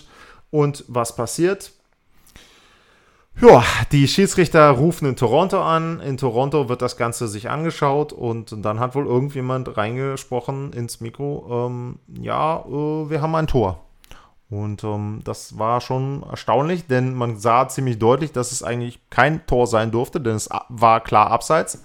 Und 0.52 0.84
was 0.88 1.16
passiert? 1.16 1.72
Ja, 3.42 3.64
die 3.92 4.08
Schiedsrichter 4.08 4.70
rufen 4.70 5.08
in 5.08 5.16
Toronto 5.16 5.62
an. 5.62 6.00
In 6.00 6.18
Toronto 6.18 6.70
wird 6.70 6.82
das 6.82 6.96
Ganze 6.96 7.28
sich 7.28 7.50
angeschaut 7.50 8.14
und 8.14 8.56
dann 8.64 8.80
hat 8.80 8.96
wohl 8.96 9.06
irgendjemand 9.06 9.76
reingesprochen 9.76 10.72
ins 10.72 11.02
Mikro, 11.02 11.68
ähm, 11.68 12.00
ja, 12.22 12.60
äh, 12.66 13.10
wir 13.10 13.22
haben 13.22 13.36
ein 13.36 13.48
Tor. 13.48 13.85
Und 14.50 14.84
ähm, 14.84 15.22
das 15.24 15.58
war 15.58 15.82
schon 15.82 16.24
erstaunlich, 16.24 16.88
denn 16.88 17.14
man 17.16 17.38
sah 17.38 17.68
ziemlich 17.68 17.98
deutlich, 17.98 18.32
dass 18.32 18.52
es 18.52 18.62
eigentlich 18.62 19.00
kein 19.10 19.46
Tor 19.48 19.66
sein 19.66 19.92
durfte, 19.92 20.22
denn 20.22 20.36
es 20.36 20.50
war 20.70 21.02
klar 21.02 21.32
abseits. 21.32 21.84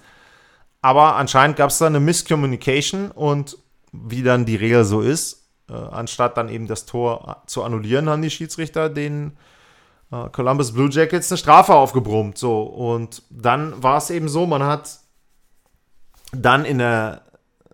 Aber 0.81 1.15
anscheinend 1.15 1.57
gab 1.57 1.69
es 1.69 1.79
da 1.79 1.87
eine 1.87 1.99
Miscommunication 1.99 3.11
und 3.11 3.57
wie 3.91 4.23
dann 4.23 4.45
die 4.45 4.55
Regel 4.55 4.83
so 4.83 5.01
ist, 5.01 5.47
äh, 5.69 5.73
anstatt 5.73 6.37
dann 6.37 6.49
eben 6.49 6.67
das 6.67 6.85
Tor 6.85 7.43
zu 7.45 7.63
annullieren, 7.63 8.09
haben 8.09 8.21
die 8.21 8.29
Schiedsrichter 8.29 8.89
den 8.89 9.37
äh, 10.11 10.29
Columbus 10.29 10.73
Blue 10.73 10.89
Jackets 10.89 11.31
eine 11.31 11.37
Strafe 11.37 11.73
aufgebrummt. 11.73 12.37
So, 12.37 12.63
und 12.63 13.23
dann 13.29 13.81
war 13.81 13.97
es 13.97 14.09
eben 14.09 14.29
so, 14.29 14.45
man 14.45 14.63
hat 14.63 14.99
dann 16.31 16.65
in 16.65 16.77
der 16.77 17.23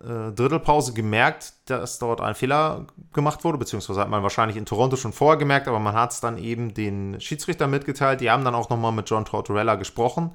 äh, 0.07 0.31
Drittelpause 0.31 0.93
gemerkt, 0.93 1.53
dass 1.65 1.99
dort 1.99 2.21
ein 2.21 2.35
Fehler 2.35 2.85
gemacht 3.13 3.43
wurde, 3.43 3.57
beziehungsweise 3.57 3.99
hat 3.99 4.09
man 4.09 4.23
wahrscheinlich 4.23 4.57
in 4.57 4.65
Toronto 4.65 4.95
schon 4.95 5.11
vorher 5.11 5.37
gemerkt, 5.37 5.67
aber 5.67 5.79
man 5.79 5.95
hat 5.95 6.11
es 6.11 6.21
dann 6.21 6.37
eben 6.37 6.73
den 6.73 7.19
Schiedsrichter 7.19 7.67
mitgeteilt. 7.67 8.21
Die 8.21 8.31
haben 8.31 8.45
dann 8.45 8.55
auch 8.55 8.69
nochmal 8.69 8.91
mit 8.93 9.09
John 9.09 9.25
Tortorella 9.25 9.75
gesprochen. 9.75 10.31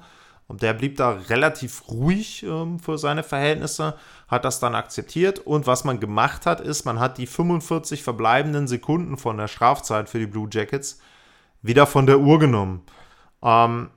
Und 0.47 0.61
der 0.61 0.73
blieb 0.73 0.97
da 0.97 1.11
relativ 1.29 1.87
ruhig 1.87 2.43
ähm, 2.43 2.79
für 2.79 2.97
seine 2.97 3.23
Verhältnisse, 3.23 3.95
hat 4.27 4.45
das 4.45 4.59
dann 4.59 4.75
akzeptiert. 4.75 5.39
Und 5.39 5.65
was 5.65 5.85
man 5.85 5.99
gemacht 5.99 6.45
hat, 6.45 6.61
ist, 6.61 6.85
man 6.85 6.99
hat 6.99 7.17
die 7.17 7.27
45 7.27 8.03
verbleibenden 8.03 8.67
Sekunden 8.67 9.17
von 9.17 9.37
der 9.37 9.47
Strafzeit 9.47 10.09
für 10.09 10.19
die 10.19 10.27
Blue 10.27 10.49
Jackets 10.51 10.99
wieder 11.61 11.87
von 11.87 12.05
der 12.05 12.19
Uhr 12.19 12.39
genommen. 12.39 12.83
Ähm, 13.41 13.89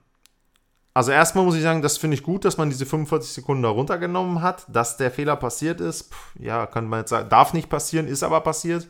also 0.96 1.12
erstmal 1.12 1.44
muss 1.44 1.56
ich 1.56 1.62
sagen, 1.62 1.82
das 1.82 1.98
finde 1.98 2.14
ich 2.14 2.22
gut, 2.22 2.46
dass 2.46 2.56
man 2.56 2.70
diese 2.70 2.86
45 2.86 3.30
Sekunden 3.30 3.62
da 3.62 3.68
runtergenommen 3.68 4.40
hat. 4.40 4.64
Dass 4.66 4.96
der 4.96 5.10
Fehler 5.10 5.36
passiert 5.36 5.78
ist, 5.78 6.10
pff, 6.10 6.34
ja, 6.40 6.64
kann 6.64 6.88
man 6.88 7.00
jetzt 7.00 7.10
sagen, 7.10 7.28
darf 7.28 7.52
nicht 7.52 7.68
passieren, 7.68 8.08
ist 8.08 8.22
aber 8.22 8.40
passiert. 8.40 8.88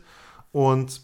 Und 0.53 1.01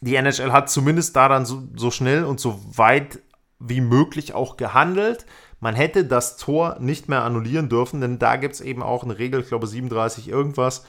die 0.00 0.16
NHL 0.16 0.50
hat 0.50 0.68
zumindest 0.68 1.14
da 1.14 1.28
dann 1.28 1.46
so, 1.46 1.62
so 1.76 1.92
schnell 1.92 2.24
und 2.24 2.40
so 2.40 2.60
weit 2.76 3.20
wie 3.60 3.80
möglich 3.80 4.34
auch 4.34 4.56
gehandelt. 4.56 5.26
Man 5.60 5.76
hätte 5.76 6.04
das 6.04 6.38
Tor 6.38 6.78
nicht 6.80 7.08
mehr 7.08 7.22
annullieren 7.22 7.68
dürfen, 7.68 8.00
denn 8.00 8.18
da 8.18 8.34
gibt 8.34 8.54
es 8.54 8.60
eben 8.60 8.82
auch 8.82 9.04
eine 9.04 9.16
Regel, 9.16 9.42
ich 9.42 9.46
glaube 9.46 9.68
37 9.68 10.28
irgendwas, 10.28 10.84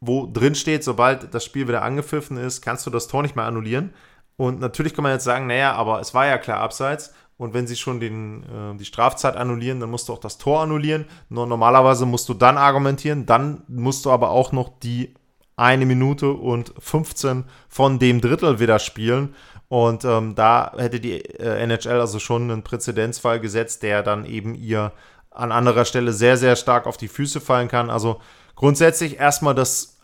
wo 0.00 0.26
drin 0.26 0.54
steht, 0.54 0.84
sobald 0.84 1.34
das 1.34 1.44
Spiel 1.44 1.68
wieder 1.68 1.82
angepfiffen 1.82 2.38
ist, 2.38 2.62
kannst 2.62 2.86
du 2.86 2.90
das 2.90 3.08
Tor 3.08 3.20
nicht 3.20 3.36
mehr 3.36 3.44
annullieren. 3.44 3.92
Und 4.38 4.58
natürlich 4.58 4.94
kann 4.94 5.02
man 5.02 5.12
jetzt 5.12 5.24
sagen, 5.24 5.48
naja, 5.48 5.74
aber 5.74 6.00
es 6.00 6.14
war 6.14 6.24
ja 6.24 6.38
klar 6.38 6.60
abseits. 6.60 7.12
Und 7.40 7.54
wenn 7.54 7.66
sie 7.66 7.76
schon 7.76 8.00
den, 8.00 8.42
äh, 8.42 8.76
die 8.76 8.84
Strafzeit 8.84 9.34
annullieren, 9.34 9.80
dann 9.80 9.90
musst 9.90 10.10
du 10.10 10.12
auch 10.12 10.18
das 10.18 10.36
Tor 10.36 10.60
annullieren. 10.60 11.06
Nur 11.30 11.46
normalerweise 11.46 12.04
musst 12.04 12.28
du 12.28 12.34
dann 12.34 12.58
argumentieren, 12.58 13.24
dann 13.24 13.62
musst 13.66 14.04
du 14.04 14.10
aber 14.10 14.28
auch 14.28 14.52
noch 14.52 14.68
die 14.80 15.14
eine 15.56 15.86
Minute 15.86 16.32
und 16.32 16.74
15 16.78 17.44
von 17.70 17.98
dem 17.98 18.20
Drittel 18.20 18.60
wieder 18.60 18.78
spielen. 18.78 19.34
Und 19.68 20.04
ähm, 20.04 20.34
da 20.34 20.74
hätte 20.76 21.00
die 21.00 21.14
äh, 21.14 21.62
NHL 21.62 22.00
also 22.00 22.18
schon 22.18 22.50
einen 22.50 22.62
Präzedenzfall 22.62 23.40
gesetzt, 23.40 23.82
der 23.84 24.02
dann 24.02 24.26
eben 24.26 24.54
ihr 24.54 24.92
an 25.30 25.50
anderer 25.50 25.86
Stelle 25.86 26.12
sehr, 26.12 26.36
sehr 26.36 26.56
stark 26.56 26.86
auf 26.86 26.98
die 26.98 27.08
Füße 27.08 27.40
fallen 27.40 27.68
kann. 27.68 27.88
Also 27.88 28.20
grundsätzlich 28.54 29.18
erstmal 29.18 29.54
das 29.54 29.96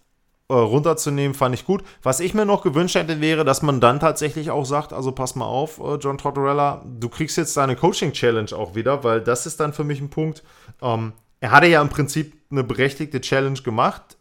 äh, 0.48 0.54
runterzunehmen, 0.54 1.34
fand 1.34 1.54
ich 1.54 1.64
gut. 1.64 1.82
Was 2.02 2.20
ich 2.20 2.34
mir 2.34 2.44
noch 2.44 2.62
gewünscht 2.62 2.94
hätte, 2.94 3.20
wäre, 3.20 3.44
dass 3.44 3.62
man 3.62 3.80
dann 3.80 3.98
tatsächlich 3.98 4.50
auch 4.50 4.64
sagt, 4.64 4.92
also 4.92 5.12
pass 5.12 5.34
mal 5.34 5.46
auf, 5.46 5.80
äh, 5.80 5.96
John 5.96 6.18
Tortorella, 6.18 6.84
du 6.84 7.08
kriegst 7.08 7.36
jetzt 7.36 7.56
deine 7.56 7.76
Coaching-Challenge 7.76 8.52
auch 8.54 8.74
wieder, 8.74 9.02
weil 9.02 9.20
das 9.20 9.46
ist 9.46 9.58
dann 9.58 9.72
für 9.72 9.84
mich 9.84 10.00
ein 10.00 10.10
Punkt. 10.10 10.44
Ähm, 10.80 11.12
er 11.40 11.50
hatte 11.50 11.66
ja 11.66 11.82
im 11.82 11.88
Prinzip 11.88 12.34
eine 12.50 12.64
berechtigte 12.64 13.20
Challenge 13.20 13.60
gemacht. 13.60 14.16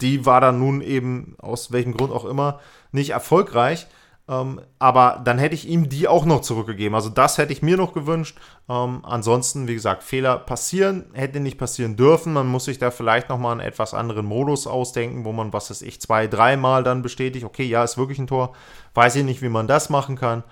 Die 0.00 0.24
war 0.24 0.40
dann 0.40 0.58
nun 0.58 0.80
eben, 0.80 1.34
aus 1.38 1.72
welchem 1.72 1.96
Grund 1.96 2.12
auch 2.12 2.24
immer, 2.24 2.60
nicht 2.92 3.10
erfolgreich. 3.10 3.88
Ähm, 4.28 4.60
aber 4.78 5.22
dann 5.24 5.38
hätte 5.38 5.54
ich 5.54 5.66
ihm 5.66 5.88
die 5.88 6.06
auch 6.06 6.26
noch 6.26 6.42
zurückgegeben. 6.42 6.94
Also 6.94 7.08
das 7.08 7.38
hätte 7.38 7.52
ich 7.52 7.62
mir 7.62 7.78
noch 7.78 7.94
gewünscht. 7.94 8.38
Ähm, 8.68 9.00
ansonsten, 9.02 9.66
wie 9.68 9.74
gesagt, 9.74 10.02
Fehler 10.02 10.38
passieren, 10.38 11.06
hätte 11.14 11.40
nicht 11.40 11.56
passieren 11.56 11.96
dürfen. 11.96 12.34
Man 12.34 12.46
muss 12.46 12.66
sich 12.66 12.78
da 12.78 12.90
vielleicht 12.90 13.30
nochmal 13.30 13.52
einen 13.52 13.60
etwas 13.60 13.94
anderen 13.94 14.26
Modus 14.26 14.66
ausdenken, 14.66 15.24
wo 15.24 15.32
man, 15.32 15.52
was 15.54 15.70
weiß 15.70 15.80
ich, 15.82 16.00
zwei, 16.02 16.26
dreimal 16.26 16.84
dann 16.84 17.00
bestätigt, 17.00 17.46
okay, 17.46 17.64
ja, 17.64 17.82
ist 17.82 17.96
wirklich 17.96 18.18
ein 18.18 18.26
Tor. 18.26 18.54
Weiß 18.92 19.16
ich 19.16 19.24
nicht, 19.24 19.40
wie 19.40 19.48
man 19.48 19.66
das 19.66 19.88
machen 19.88 20.16
kann. 20.16 20.44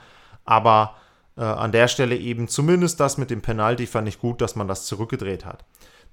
Aber 0.46 0.94
äh, 1.36 1.42
an 1.42 1.72
der 1.72 1.88
Stelle 1.88 2.16
eben 2.16 2.48
zumindest 2.48 2.98
das 2.98 3.18
mit 3.18 3.30
dem 3.30 3.42
Penalty 3.42 3.86
fand 3.86 4.08
ich 4.08 4.18
gut, 4.18 4.40
dass 4.40 4.56
man 4.56 4.68
das 4.68 4.86
zurückgedreht 4.86 5.44
hat. 5.44 5.64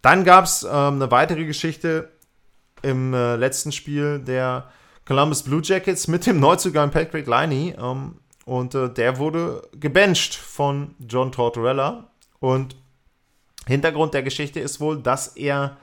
Dann 0.01 0.25
gab 0.25 0.43
es 0.43 0.63
ähm, 0.63 0.95
eine 0.95 1.11
weitere 1.11 1.45
Geschichte 1.45 2.11
im 2.81 3.13
äh, 3.13 3.37
letzten 3.37 3.71
Spiel 3.71 4.19
der 4.19 4.67
Columbus 5.05 5.43
Blue 5.43 5.61
Jackets 5.63 6.07
mit 6.07 6.25
dem 6.25 6.39
Neuzugang 6.39 6.91
Patrick 6.91 7.27
Liney. 7.27 7.75
Ähm, 7.77 8.15
und 8.45 8.75
äh, 8.75 8.89
der 8.89 9.17
wurde 9.17 9.67
gebencht 9.73 10.35
von 10.35 10.95
John 10.99 11.31
Tortorella. 11.31 12.09
Und 12.39 12.75
Hintergrund 13.67 14.13
der 14.13 14.23
Geschichte 14.23 14.59
ist 14.59 14.79
wohl, 14.79 15.01
dass 15.01 15.27
er 15.27 15.77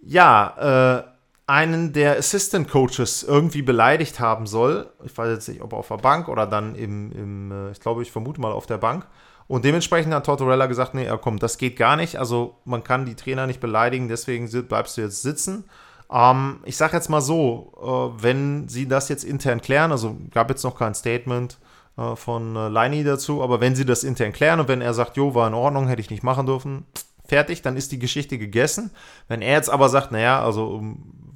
ja 0.00 1.04
äh, 1.06 1.12
einen 1.46 1.92
der 1.92 2.18
Assistant 2.18 2.68
Coaches 2.70 3.24
irgendwie 3.24 3.62
beleidigt 3.62 4.20
haben 4.20 4.46
soll. 4.46 4.90
Ich 5.04 5.16
weiß 5.16 5.30
jetzt 5.30 5.48
nicht, 5.48 5.62
ob 5.62 5.72
auf 5.72 5.88
der 5.88 5.96
Bank 5.96 6.28
oder 6.28 6.46
dann 6.46 6.74
im, 6.74 7.12
im 7.12 7.52
äh, 7.52 7.70
ich 7.72 7.80
glaube, 7.80 8.02
ich 8.02 8.12
vermute 8.12 8.40
mal 8.40 8.52
auf 8.52 8.66
der 8.66 8.78
Bank. 8.78 9.06
Und 9.48 9.64
dementsprechend 9.64 10.14
hat 10.14 10.24
Tortorella 10.24 10.66
gesagt, 10.66 10.94
nee, 10.94 11.08
komm, 11.20 11.38
das 11.38 11.58
geht 11.58 11.76
gar 11.76 11.96
nicht. 11.96 12.18
Also 12.18 12.56
man 12.64 12.84
kann 12.84 13.04
die 13.04 13.16
Trainer 13.16 13.46
nicht 13.46 13.60
beleidigen, 13.60 14.08
deswegen 14.08 14.48
bleibst 14.66 14.96
du 14.96 15.02
jetzt 15.02 15.22
sitzen. 15.22 15.64
Ähm, 16.12 16.60
ich 16.64 16.76
sage 16.76 16.96
jetzt 16.96 17.08
mal 17.08 17.20
so, 17.20 17.72
äh, 17.80 18.22
wenn 18.22 18.68
sie 18.68 18.86
das 18.86 19.08
jetzt 19.08 19.24
intern 19.24 19.60
klären, 19.60 19.92
also 19.92 20.16
gab 20.30 20.50
jetzt 20.50 20.62
noch 20.62 20.76
kein 20.78 20.94
Statement 20.94 21.58
äh, 21.96 22.16
von 22.16 22.54
äh, 22.54 22.68
Leini 22.68 23.02
dazu, 23.02 23.42
aber 23.42 23.60
wenn 23.60 23.74
sie 23.74 23.86
das 23.86 24.04
intern 24.04 24.32
klären 24.32 24.60
und 24.60 24.68
wenn 24.68 24.82
er 24.82 24.94
sagt, 24.94 25.16
jo, 25.16 25.34
war 25.34 25.48
in 25.48 25.54
Ordnung, 25.54 25.88
hätte 25.88 26.02
ich 26.02 26.10
nicht 26.10 26.22
machen 26.22 26.46
dürfen, 26.46 26.84
fertig, 27.24 27.62
dann 27.62 27.76
ist 27.76 27.92
die 27.92 27.98
Geschichte 27.98 28.36
gegessen. 28.36 28.90
Wenn 29.28 29.40
er 29.40 29.54
jetzt 29.54 29.70
aber 29.70 29.88
sagt, 29.88 30.12
naja, 30.12 30.44
also 30.44 30.82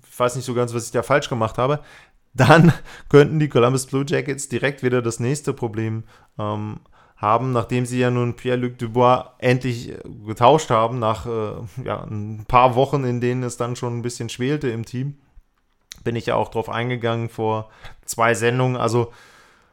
ich 0.09 0.19
weiß 0.19 0.37
nicht 0.37 0.45
so 0.45 0.55
ganz, 0.55 0.75
was 0.75 0.85
ich 0.87 0.93
da 0.93 1.03
falsch 1.03 1.29
gemacht 1.29 1.57
habe, 1.57 1.81
dann 2.35 2.73
könnten 3.09 3.39
die 3.39 3.49
Columbus 3.49 3.87
Blue 3.87 4.05
Jackets 4.07 4.49
direkt 4.49 4.83
wieder 4.83 5.01
das 5.01 5.21
nächste 5.21 5.55
Problem 5.55 6.05
ähm, 6.39 6.81
haben, 7.17 7.53
nachdem 7.53 7.87
sie 7.87 7.99
ja 7.99 8.11
nun 8.11 8.35
Pierre-Luc 8.35 8.79
Dubois 8.79 9.25
endlich 9.39 9.91
äh, 9.91 9.99
getauscht 10.27 10.71
haben, 10.71 10.99
nach 10.99 11.27
äh, 11.27 11.53
ja, 11.85 12.05
ein 12.05 12.45
paar 12.47 12.75
Wochen, 12.75 13.05
in 13.05 13.21
denen 13.21 13.43
es 13.43 13.57
dann 13.57 13.77
schon 13.77 13.99
ein 13.99 14.03
bisschen 14.03 14.29
schwelte 14.29 14.69
im 14.69 14.85
Team. 14.85 15.17
Bin 16.05 16.15
ich 16.15 16.27
ja 16.27 16.35
auch 16.35 16.51
drauf 16.51 16.69
eingegangen 16.69 17.31
vor 17.31 17.71
zwei 18.05 18.35
Sendungen. 18.35 18.77
Also, 18.77 19.13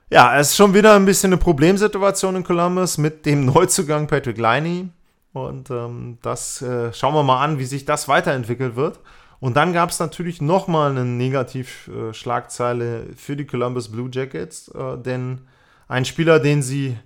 ja, 0.09 0.37
es 0.37 0.51
ist 0.51 0.55
schon 0.55 0.73
wieder 0.73 0.95
ein 0.95 1.05
bisschen 1.05 1.33
eine 1.33 1.37
Problemsituation 1.37 2.37
in 2.37 2.43
Columbus 2.43 2.97
mit 2.97 3.25
dem 3.25 3.45
Neuzugang 3.45 4.07
Patrick 4.07 4.37
Liney. 4.37 4.89
Und 5.33 5.69
ähm, 5.69 6.19
das 6.21 6.61
äh, 6.61 6.93
schauen 6.93 7.15
wir 7.15 7.23
mal 7.23 7.43
an, 7.43 7.59
wie 7.59 7.65
sich 7.65 7.85
das 7.85 8.07
weiterentwickelt 8.07 8.75
wird. 8.75 8.99
Und 9.39 9.57
dann 9.57 9.73
gab 9.73 9.89
es 9.89 9.99
natürlich 9.99 10.41
nochmal 10.41 10.91
eine 10.91 11.03
Negativschlagzeile 11.03 13.07
für 13.17 13.35
die 13.35 13.45
Columbus 13.45 13.91
Blue 13.91 14.09
Jackets, 14.09 14.69
äh, 14.69 14.97
denn 14.97 15.41
ein 15.89 16.05
Spieler, 16.05 16.39
den 16.39 16.61
sie 16.61 16.97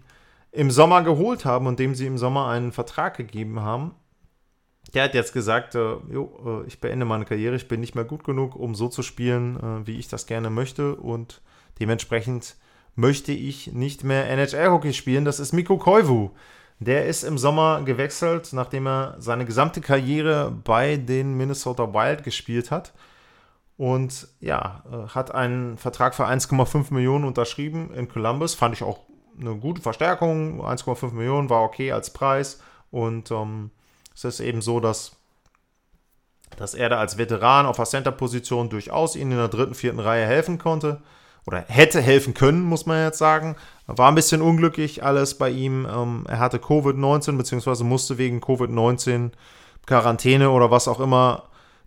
im 0.57 0.71
Sommer 0.71 1.03
geholt 1.03 1.45
haben 1.45 1.67
und 1.67 1.77
dem 1.77 1.93
sie 1.93 2.07
im 2.07 2.17
Sommer 2.17 2.47
einen 2.47 2.71
Vertrag 2.71 3.15
gegeben 3.15 3.59
haben. 3.61 3.93
Der 4.95 5.03
hat 5.03 5.13
jetzt 5.13 5.31
gesagt, 5.31 5.75
äh, 5.75 5.97
jo, 6.09 6.63
äh, 6.63 6.67
ich 6.67 6.81
beende 6.81 7.05
meine 7.05 7.25
Karriere, 7.25 7.55
ich 7.55 7.67
bin 7.67 7.79
nicht 7.79 7.93
mehr 7.93 8.05
gut 8.05 8.23
genug, 8.23 8.55
um 8.55 8.73
so 8.73 8.87
zu 8.87 9.03
spielen, 9.03 9.57
äh, 9.57 9.85
wie 9.85 9.99
ich 9.99 10.07
das 10.07 10.25
gerne 10.25 10.49
möchte 10.49 10.95
und 10.95 11.41
dementsprechend 11.79 12.55
möchte 12.95 13.33
ich 13.33 13.73
nicht 13.73 14.03
mehr 14.03 14.27
NHL-Hockey 14.29 14.93
spielen. 14.93 15.25
Das 15.25 15.39
ist 15.39 15.53
Mikko 15.53 15.77
Koivu. 15.77 16.31
Der 16.79 17.05
ist 17.05 17.23
im 17.23 17.37
Sommer 17.37 17.83
gewechselt, 17.83 18.49
nachdem 18.53 18.87
er 18.87 19.15
seine 19.19 19.45
gesamte 19.45 19.81
Karriere 19.81 20.51
bei 20.63 20.97
den 20.97 21.37
Minnesota 21.37 21.93
Wild 21.93 22.23
gespielt 22.23 22.71
hat. 22.71 22.93
Und 23.77 24.27
ja, 24.39 24.83
äh, 24.91 25.09
hat 25.09 25.35
einen 25.35 25.77
Vertrag 25.77 26.15
für 26.15 26.25
1,5 26.25 26.91
Millionen 26.91 27.25
unterschrieben 27.25 27.93
in 27.93 28.07
Columbus. 28.07 28.55
Fand 28.55 28.73
ich 28.73 28.81
auch 28.81 29.06
eine 29.39 29.55
gute 29.55 29.81
Verstärkung. 29.81 30.61
1,5 30.61 31.13
Millionen 31.13 31.49
war 31.49 31.63
okay 31.63 31.91
als 31.91 32.11
Preis. 32.11 32.59
Und 32.91 33.31
ähm, 33.31 33.71
es 34.13 34.23
ist 34.23 34.39
eben 34.39 34.61
so, 34.61 34.79
dass, 34.79 35.11
dass 36.57 36.73
er 36.73 36.89
da 36.89 36.97
als 36.99 37.17
Veteran 37.17 37.65
auf 37.65 37.77
der 37.77 37.85
Center-Position 37.85 38.69
durchaus 38.69 39.15
ihnen 39.15 39.31
in 39.31 39.37
der 39.37 39.47
dritten, 39.47 39.75
vierten 39.75 39.99
Reihe 39.99 40.25
helfen 40.25 40.57
konnte. 40.57 41.01
Oder 41.45 41.63
hätte 41.67 42.01
helfen 42.01 42.33
können, 42.33 42.61
muss 42.61 42.85
man 42.85 43.01
jetzt 43.03 43.19
sagen. 43.19 43.55
War 43.85 44.09
ein 44.09 44.15
bisschen 44.15 44.41
unglücklich 44.41 45.03
alles 45.03 45.37
bei 45.37 45.49
ihm. 45.49 45.87
Ähm, 45.89 46.25
er 46.27 46.39
hatte 46.39 46.57
Covid-19, 46.57 47.37
beziehungsweise 47.37 47.83
musste 47.85 48.17
wegen 48.17 48.41
Covid-19 48.41 49.31
Quarantäne 49.85 50.49
oder 50.49 50.69
was 50.69 50.89
auch 50.89 50.99
immer 50.99 51.43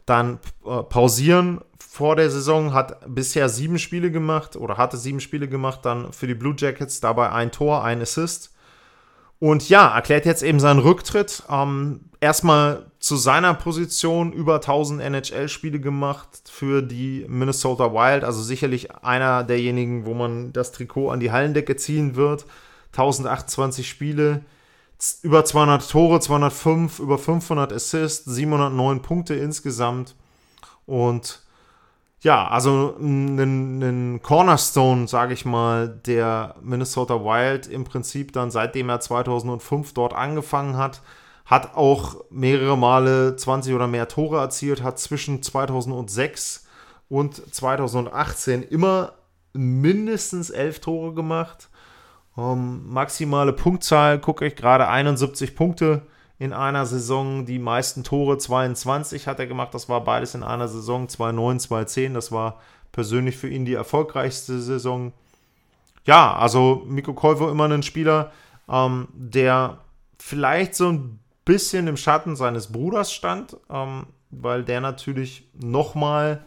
dann 0.07 0.39
äh, 0.65 0.83
pausieren 0.83 1.61
vor 1.93 2.15
der 2.15 2.31
Saison, 2.31 2.73
hat 2.73 3.01
bisher 3.13 3.49
sieben 3.49 3.77
Spiele 3.77 4.13
gemacht 4.13 4.55
oder 4.55 4.79
hatte 4.79 4.97
sieben 4.97 5.19
Spiele 5.19 5.49
gemacht, 5.49 5.81
dann 5.83 6.13
für 6.13 6.29
die 6.29 6.37
Blue 6.37 6.55
Jackets, 6.57 7.01
dabei 7.01 7.33
ein 7.33 7.51
Tor, 7.51 7.83
ein 7.83 8.01
Assist. 8.01 8.55
Und 9.41 9.69
ja, 9.69 9.93
erklärt 9.93 10.25
jetzt 10.25 10.45
eben 10.45 10.61
seinen 10.61 10.79
Rücktritt. 10.79 11.43
Ähm, 11.51 12.03
erstmal 12.21 12.93
zu 13.01 13.17
seiner 13.17 13.55
Position 13.55 14.33
über 14.33 14.57
1000 14.57 15.03
NHL-Spiele 15.03 15.81
gemacht 15.81 16.29
für 16.49 16.81
die 16.81 17.27
Minnesota 17.29 17.93
Wild. 17.93 18.23
Also 18.23 18.41
sicherlich 18.41 18.95
einer 19.03 19.43
derjenigen, 19.43 20.07
wo 20.07 20.15
man 20.15 20.53
das 20.53 20.71
Trikot 20.71 21.11
an 21.11 21.19
die 21.19 21.33
Hallendecke 21.33 21.75
ziehen 21.75 22.15
wird. 22.15 22.47
1028 22.93 23.89
Spiele, 23.89 24.45
über 25.23 25.45
200 25.45 25.91
Tore, 25.91 26.21
205, 26.21 27.01
über 27.01 27.19
500 27.19 27.73
Assists, 27.73 28.27
709 28.27 29.03
Punkte 29.03 29.35
insgesamt. 29.35 30.15
Und 30.87 31.43
ja, 32.23 32.49
also 32.49 32.97
ein 33.01 34.21
Cornerstone, 34.23 35.09
sage 35.09 35.33
ich 35.33 35.45
mal, 35.47 35.89
der 35.89 36.55
Minnesota 36.63 37.15
Wild 37.25 37.67
im 37.67 37.85
Prinzip 37.85 38.33
dann 38.33 38.51
seitdem 38.51 38.91
er 38.91 39.01
2005 39.01 39.95
dort 39.95 40.15
angefangen 40.15 40.77
hat, 40.77 41.01
hat 41.47 41.75
auch 41.77 42.17
mehrere 42.31 42.77
Male 42.77 43.37
20 43.37 43.75
oder 43.75 43.87
mehr 43.87 44.07
Tore 44.07 44.39
erzielt, 44.39 44.83
hat 44.83 44.99
zwischen 44.99 45.43
2006 45.43 46.67
und 47.09 47.55
2018 47.55 48.63
immer 48.65 49.13
mindestens 49.55 50.51
11 50.51 50.81
Tore 50.81 51.15
gemacht. 51.15 51.71
Ähm, 52.37 52.83
maximale 52.87 53.55
Punktzahl, 53.55 54.21
gucke 54.21 54.47
ich 54.47 54.57
gerade 54.57 54.89
71 54.89 55.57
Punkte 55.57 56.03
in 56.41 56.55
einer 56.55 56.87
Saison. 56.87 57.45
Die 57.45 57.59
meisten 57.59 58.03
Tore 58.03 58.39
22 58.39 59.29
hat 59.29 59.39
er 59.39 59.47
gemacht. 59.47 59.75
Das 59.75 59.89
war 59.89 60.03
beides 60.03 60.35
in 60.35 60.43
einer 60.43 60.67
Saison 60.69 61.07
2-9, 61.07 61.69
2-10. 61.69 62.15
Das 62.15 62.33
war 62.33 62.59
persönlich 62.93 63.37
für 63.37 63.49
ihn 63.49 63.67
die 63.67 63.75
erfolgreichste 63.75 64.59
Saison. 64.61 65.13
Ja, 66.07 66.35
also 66.35 66.83
Miko 66.87 67.13
Koivu 67.13 67.47
immer 67.49 67.69
ein 67.69 67.83
Spieler, 67.83 68.33
ähm, 68.71 69.09
der 69.13 69.79
vielleicht 70.19 70.75
so 70.75 70.89
ein 70.89 71.21
bisschen 71.45 71.87
im 71.87 71.99
Schatten 71.99 72.35
seines 72.37 72.73
Bruders 72.73 73.13
stand, 73.13 73.59
ähm, 73.69 74.07
weil 74.31 74.65
der 74.65 74.81
natürlich 74.81 75.47
nochmal 75.53 76.43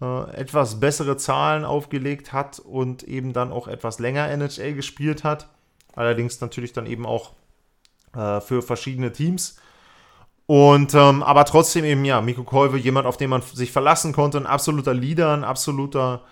äh, 0.00 0.30
etwas 0.36 0.78
bessere 0.78 1.16
Zahlen 1.16 1.64
aufgelegt 1.64 2.32
hat 2.32 2.60
und 2.60 3.02
eben 3.02 3.32
dann 3.32 3.50
auch 3.50 3.66
etwas 3.66 3.98
länger 3.98 4.28
NHL 4.30 4.74
gespielt 4.74 5.24
hat. 5.24 5.48
Allerdings 5.96 6.40
natürlich 6.40 6.72
dann 6.72 6.86
eben 6.86 7.06
auch 7.06 7.32
äh, 8.16 8.40
für 8.40 8.62
verschiedene 8.62 9.12
Teams. 9.12 9.56
Und 10.46 10.94
ähm, 10.94 11.22
aber 11.22 11.44
trotzdem 11.44 11.84
eben, 11.84 12.04
ja, 12.04 12.20
Miko 12.20 12.44
Kolve, 12.44 12.76
jemand, 12.78 13.06
auf 13.06 13.16
den 13.16 13.30
man 13.30 13.42
sich 13.42 13.72
verlassen 13.72 14.12
konnte, 14.12 14.38
ein 14.38 14.46
absoluter 14.46 14.92
Leader, 14.92 15.32
ein 15.32 15.44
absoluter 15.44 16.22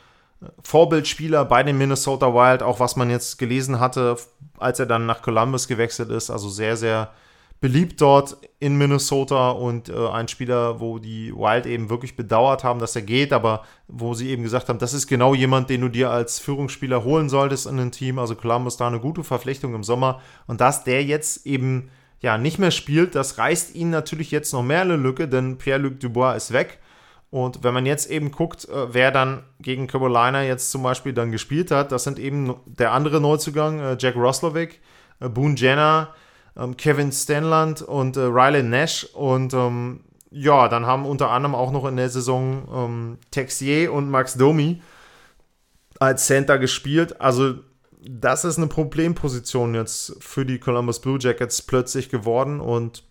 äh, 0.43 0.47
Vorbildspieler 0.63 1.45
bei 1.45 1.63
den 1.63 1.79
Minnesota 1.79 2.35
Wild, 2.35 2.63
auch 2.63 2.81
was 2.81 2.97
man 2.97 3.09
jetzt 3.09 3.39
gelesen 3.39 3.81
hatte, 3.81 4.17
als 4.59 4.79
er 4.79 4.87
dann 4.87 5.07
nach 5.07 5.23
Columbus 5.23 5.69
gewechselt 5.69 6.11
ist, 6.11 6.31
also 6.31 6.49
sehr, 6.49 6.77
sehr 6.77 7.13
beliebt 7.61 8.01
dort 8.01 8.39
in 8.59 8.79
Minnesota 8.79 9.51
und 9.51 9.91
äh, 9.91 10.09
ein 10.09 10.29
Spieler, 10.29 10.81
wo 10.81 10.99
die 10.99 11.33
Wild 11.35 11.67
eben 11.67 11.91
wirklich 11.91 12.17
bedauert 12.17 12.65
haben, 12.65 12.81
dass 12.81 12.97
er 12.97 13.03
geht, 13.03 13.33
aber 13.33 13.65
wo 13.87 14.15
sie 14.15 14.31
eben 14.31 14.43
gesagt 14.43 14.69
haben, 14.69 14.79
das 14.79 14.95
ist 14.95 15.07
genau 15.07 15.35
jemand, 15.35 15.69
den 15.69 15.83
du 15.83 15.89
dir 15.89 16.11
als 16.11 16.39
Führungsspieler 16.39 17.05
holen 17.05 17.29
solltest 17.29 17.67
in 17.67 17.79
ein 17.79 17.93
Team. 17.93 18.19
Also 18.19 18.35
Columbus 18.35 18.79
da 18.79 18.87
eine 18.87 19.01
gute 19.01 19.25
Verpflichtung 19.25 19.75
im 19.75 19.85
Sommer 19.85 20.21
und 20.47 20.61
dass 20.61 20.85
der 20.85 21.05
jetzt 21.05 21.47
eben 21.47 21.91
ja 22.21 22.39
nicht 22.39 22.59
mehr 22.59 22.71
spielt, 22.71 23.15
das 23.15 23.39
reißt 23.39 23.75
ihnen 23.75 23.91
natürlich 23.91 24.31
jetzt 24.31 24.53
noch 24.53 24.63
mehr 24.63 24.83
eine 24.83 24.97
Lücke, 24.97 25.29
denn 25.29 25.59
Pierre-Luc 25.59 26.01
Dubois 26.01 26.37
ist 26.37 26.53
weg. 26.53 26.79
Und 27.31 27.63
wenn 27.63 27.75
man 27.75 27.87
jetzt 27.87 28.11
eben 28.11 28.33
guckt, 28.33 28.69
äh, 28.69 28.93
wer 28.93 29.11
dann 29.13 29.45
gegen 29.61 29.87
Carolina 29.87 30.43
jetzt 30.43 30.71
zum 30.71 30.83
Beispiel 30.83 31.13
dann 31.13 31.31
gespielt 31.31 31.71
hat, 31.71 31.93
das 31.93 32.05
sind 32.05 32.19
eben 32.19 32.57
der 32.67 32.93
andere 32.93 33.21
Neuzugang, 33.21 33.79
äh, 33.81 33.97
Jack 33.99 34.17
Roslovic, 34.17 34.81
äh, 35.21 35.29
Boone 35.29 35.55
Jenner, 35.55 36.15
ähm, 36.57 36.77
Kevin 36.77 37.13
Stanland 37.13 37.83
und 37.83 38.17
äh, 38.17 38.21
Riley 38.21 38.63
Nash. 38.63 39.05
Und 39.13 39.55
ähm, 39.55 40.01
ja, 40.31 40.69
dann 40.69 40.87
haben 40.87 41.07
unter 41.07 41.31
anderem 41.31 41.55
auch 41.55 41.73
noch 41.73 41.87
in 41.87 41.97
der 41.97 42.09
Saison 42.09 42.69
ähm, 42.73 43.19
Texier 43.31 43.93
und 43.93 44.11
Max 44.11 44.35
Domi 44.35 44.81
als 45.99 46.27
Center 46.27 46.59
gespielt. 46.59 47.21
Also 47.21 47.55
das 48.03 48.45
ist 48.45 48.57
eine 48.57 48.69
Problemposition 48.69 49.75
jetzt 49.75 50.17
für 50.21 50.47
die 50.47 50.59
Columbus 50.59 51.01
Blue 51.01 51.19
Jackets 51.21 51.63
plötzlich 51.63 52.09
geworden 52.09 52.61
und 52.61 53.05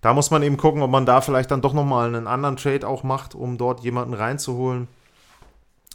da 0.00 0.14
muss 0.14 0.30
man 0.30 0.42
eben 0.42 0.56
gucken, 0.56 0.82
ob 0.82 0.90
man 0.90 1.06
da 1.06 1.20
vielleicht 1.20 1.50
dann 1.50 1.62
doch 1.62 1.72
nochmal 1.72 2.06
einen 2.06 2.28
anderen 2.28 2.56
Trade 2.56 2.86
auch 2.86 3.02
macht, 3.02 3.34
um 3.34 3.58
dort 3.58 3.80
jemanden 3.80 4.14
reinzuholen. 4.14 4.86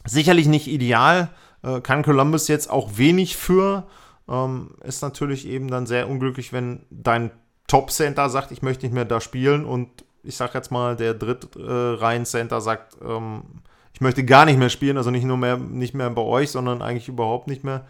Sicherlich 0.05 0.47
nicht 0.47 0.67
ideal, 0.67 1.29
äh, 1.63 1.79
kann 1.79 2.03
Columbus 2.03 2.47
jetzt 2.49 2.69
auch 2.69 2.97
wenig 2.97 3.37
für, 3.37 3.87
ähm, 4.31 4.71
ist 4.83 5.01
natürlich 5.01 5.45
eben 5.45 5.67
dann 5.67 5.85
sehr 5.85 6.09
unglücklich, 6.09 6.53
wenn 6.53 6.85
dein 6.89 7.31
Top-Center 7.67 8.29
sagt, 8.29 8.51
ich 8.51 8.61
möchte 8.61 8.85
nicht 8.85 8.93
mehr 8.93 9.05
da 9.05 9.19
spielen 9.19 9.65
und 9.65 9.89
ich 10.23 10.37
sag 10.37 10.53
jetzt 10.53 10.71
mal, 10.71 10.95
der 10.95 11.13
Drittreihen-Center 11.13 12.57
äh, 12.57 12.61
sagt, 12.61 12.97
ähm, 13.03 13.43
ich 13.93 14.01
möchte 14.01 14.23
gar 14.23 14.45
nicht 14.45 14.57
mehr 14.57 14.69
spielen, 14.69 14.97
also 14.97 15.11
nicht 15.11 15.25
nur 15.25 15.37
mehr, 15.37 15.57
nicht 15.57 15.93
mehr 15.93 16.09
bei 16.09 16.21
euch, 16.21 16.51
sondern 16.51 16.81
eigentlich 16.81 17.09
überhaupt 17.09 17.47
nicht 17.47 17.63
mehr. 17.63 17.85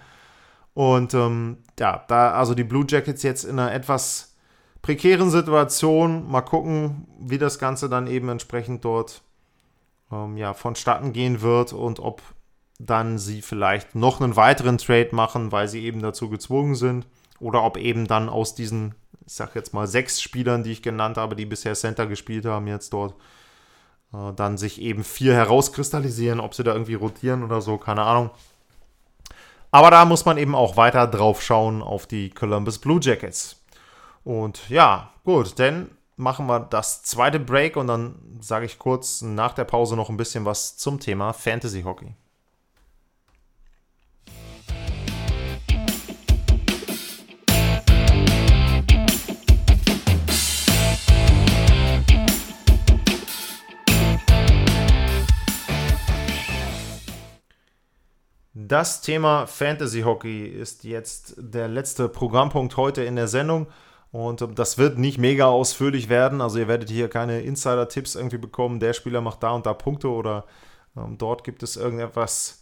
Und 0.73 1.13
ähm, 1.13 1.57
ja, 1.79 2.03
da 2.07 2.31
also 2.31 2.55
die 2.55 2.63
Blue 2.63 2.85
Jackets 2.87 3.23
jetzt 3.23 3.43
in 3.43 3.59
einer 3.59 3.73
etwas 3.73 4.35
prekären 4.81 5.29
Situation, 5.29 6.29
mal 6.29 6.41
gucken, 6.41 7.07
wie 7.19 7.37
das 7.37 7.59
Ganze 7.59 7.89
dann 7.89 8.07
eben 8.07 8.29
entsprechend 8.29 8.83
dort 8.83 9.21
ähm, 10.11 10.37
ja, 10.37 10.53
vonstatten 10.53 11.13
gehen 11.13 11.41
wird 11.41 11.73
und 11.73 11.99
ob 11.99 12.21
dann 12.85 13.17
sie 13.17 13.41
vielleicht 13.41 13.95
noch 13.95 14.21
einen 14.21 14.35
weiteren 14.35 14.77
Trade 14.77 15.09
machen, 15.11 15.51
weil 15.51 15.67
sie 15.67 15.83
eben 15.83 16.01
dazu 16.01 16.29
gezwungen 16.29 16.75
sind. 16.75 17.07
Oder 17.39 17.63
ob 17.63 17.77
eben 17.77 18.07
dann 18.07 18.29
aus 18.29 18.55
diesen, 18.55 18.95
ich 19.25 19.33
sag 19.33 19.55
jetzt 19.55 19.73
mal, 19.73 19.87
sechs 19.87 20.21
Spielern, 20.21 20.63
die 20.63 20.71
ich 20.71 20.81
genannt 20.81 21.17
habe, 21.17 21.35
die 21.35 21.45
bisher 21.45 21.73
Center 21.73 22.05
gespielt 22.05 22.45
haben, 22.45 22.67
jetzt 22.67 22.93
dort, 22.93 23.15
äh, 24.13 24.33
dann 24.35 24.57
sich 24.57 24.81
eben 24.81 25.03
vier 25.03 25.33
herauskristallisieren, 25.33 26.39
ob 26.39 26.53
sie 26.53 26.63
da 26.63 26.73
irgendwie 26.73 26.95
rotieren 26.95 27.43
oder 27.43 27.61
so, 27.61 27.77
keine 27.77 28.03
Ahnung. 28.03 28.29
Aber 29.71 29.89
da 29.89 30.05
muss 30.05 30.25
man 30.25 30.37
eben 30.37 30.53
auch 30.53 30.77
weiter 30.77 31.07
drauf 31.07 31.41
schauen 31.41 31.81
auf 31.81 32.05
die 32.05 32.29
Columbus 32.29 32.77
Blue 32.77 32.99
Jackets. 33.01 33.63
Und 34.23 34.69
ja, 34.69 35.11
gut, 35.23 35.57
dann 35.59 35.89
machen 36.17 36.45
wir 36.45 36.59
das 36.59 37.03
zweite 37.03 37.39
Break 37.39 37.77
und 37.77 37.87
dann 37.87 38.15
sage 38.41 38.65
ich 38.65 38.77
kurz 38.77 39.21
nach 39.21 39.53
der 39.53 39.63
Pause 39.63 39.95
noch 39.95 40.09
ein 40.09 40.17
bisschen 40.17 40.45
was 40.45 40.77
zum 40.77 40.99
Thema 40.99 41.33
Fantasy 41.33 41.81
Hockey. 41.81 42.15
Das 58.67 59.01
Thema 59.01 59.47
Fantasy 59.47 60.01
Hockey 60.01 60.45
ist 60.45 60.83
jetzt 60.83 61.33
der 61.37 61.67
letzte 61.67 62.07
Programmpunkt 62.09 62.77
heute 62.77 63.03
in 63.03 63.15
der 63.15 63.27
Sendung. 63.27 63.67
Und 64.11 64.41
ähm, 64.41 64.55
das 64.55 64.77
wird 64.77 64.99
nicht 64.99 65.17
mega 65.17 65.45
ausführlich 65.45 66.09
werden. 66.09 66.41
Also 66.41 66.59
ihr 66.59 66.67
werdet 66.67 66.89
hier 66.89 67.07
keine 67.07 67.41
Insider-Tipps 67.41 68.15
irgendwie 68.15 68.37
bekommen. 68.37 68.79
Der 68.79 68.93
Spieler 68.93 69.21
macht 69.21 69.41
da 69.41 69.51
und 69.51 69.65
da 69.65 69.73
Punkte 69.73 70.09
oder 70.09 70.45
ähm, 70.95 71.17
dort 71.17 71.43
gibt 71.43 71.63
es 71.63 71.75
irgendetwas, 71.75 72.61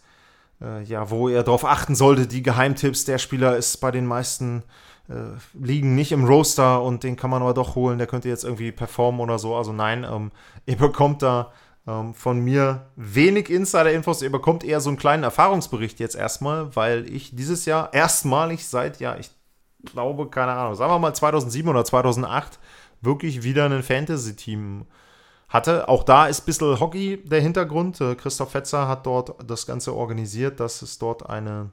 äh, 0.62 0.82
ja, 0.84 1.10
wo 1.10 1.28
ihr 1.28 1.42
darauf 1.42 1.64
achten 1.64 1.94
solltet. 1.94 2.32
Die 2.32 2.42
Geheimtipps. 2.42 3.04
Der 3.04 3.18
Spieler 3.18 3.56
ist 3.56 3.78
bei 3.78 3.90
den 3.90 4.06
meisten 4.06 4.62
äh, 5.08 5.14
Ligen 5.52 5.96
nicht 5.96 6.12
im 6.12 6.24
Roster 6.24 6.82
und 6.82 7.02
den 7.02 7.16
kann 7.16 7.30
man 7.30 7.42
aber 7.42 7.52
doch 7.52 7.74
holen. 7.74 7.98
Der 7.98 8.06
könnte 8.06 8.28
jetzt 8.28 8.44
irgendwie 8.44 8.72
performen 8.72 9.20
oder 9.20 9.38
so. 9.38 9.54
Also 9.54 9.72
nein, 9.72 10.06
ähm, 10.10 10.30
ihr 10.64 10.76
bekommt 10.76 11.20
da 11.22 11.52
von 12.14 12.40
mir 12.40 12.86
wenig 12.96 13.50
Insider-Infos. 13.50 14.22
Ihr 14.22 14.32
bekommt 14.32 14.64
eher 14.64 14.80
so 14.80 14.90
einen 14.90 14.98
kleinen 14.98 15.22
Erfahrungsbericht 15.22 16.00
jetzt 16.00 16.16
erstmal, 16.16 16.74
weil 16.76 17.10
ich 17.12 17.34
dieses 17.34 17.64
Jahr 17.64 17.92
erstmalig 17.92 18.66
seit, 18.66 19.00
ja, 19.00 19.16
ich 19.16 19.30
glaube, 19.84 20.28
keine 20.28 20.52
Ahnung, 20.52 20.74
sagen 20.74 20.92
wir 20.92 20.98
mal 20.98 21.14
2007 21.14 21.68
oder 21.68 21.84
2008 21.84 22.58
wirklich 23.00 23.42
wieder 23.42 23.66
ein 23.66 23.82
Fantasy-Team 23.82 24.86
hatte. 25.48 25.88
Auch 25.88 26.04
da 26.04 26.26
ist 26.26 26.42
ein 26.42 26.46
bisschen 26.46 26.80
Hockey 26.80 27.22
der 27.24 27.40
Hintergrund. 27.40 28.00
Äh, 28.00 28.14
Christoph 28.14 28.52
Fetzer 28.52 28.88
hat 28.88 29.06
dort 29.06 29.34
das 29.48 29.66
Ganze 29.66 29.94
organisiert, 29.94 30.60
dass 30.60 30.82
es 30.82 30.98
dort 30.98 31.28
eine 31.28 31.70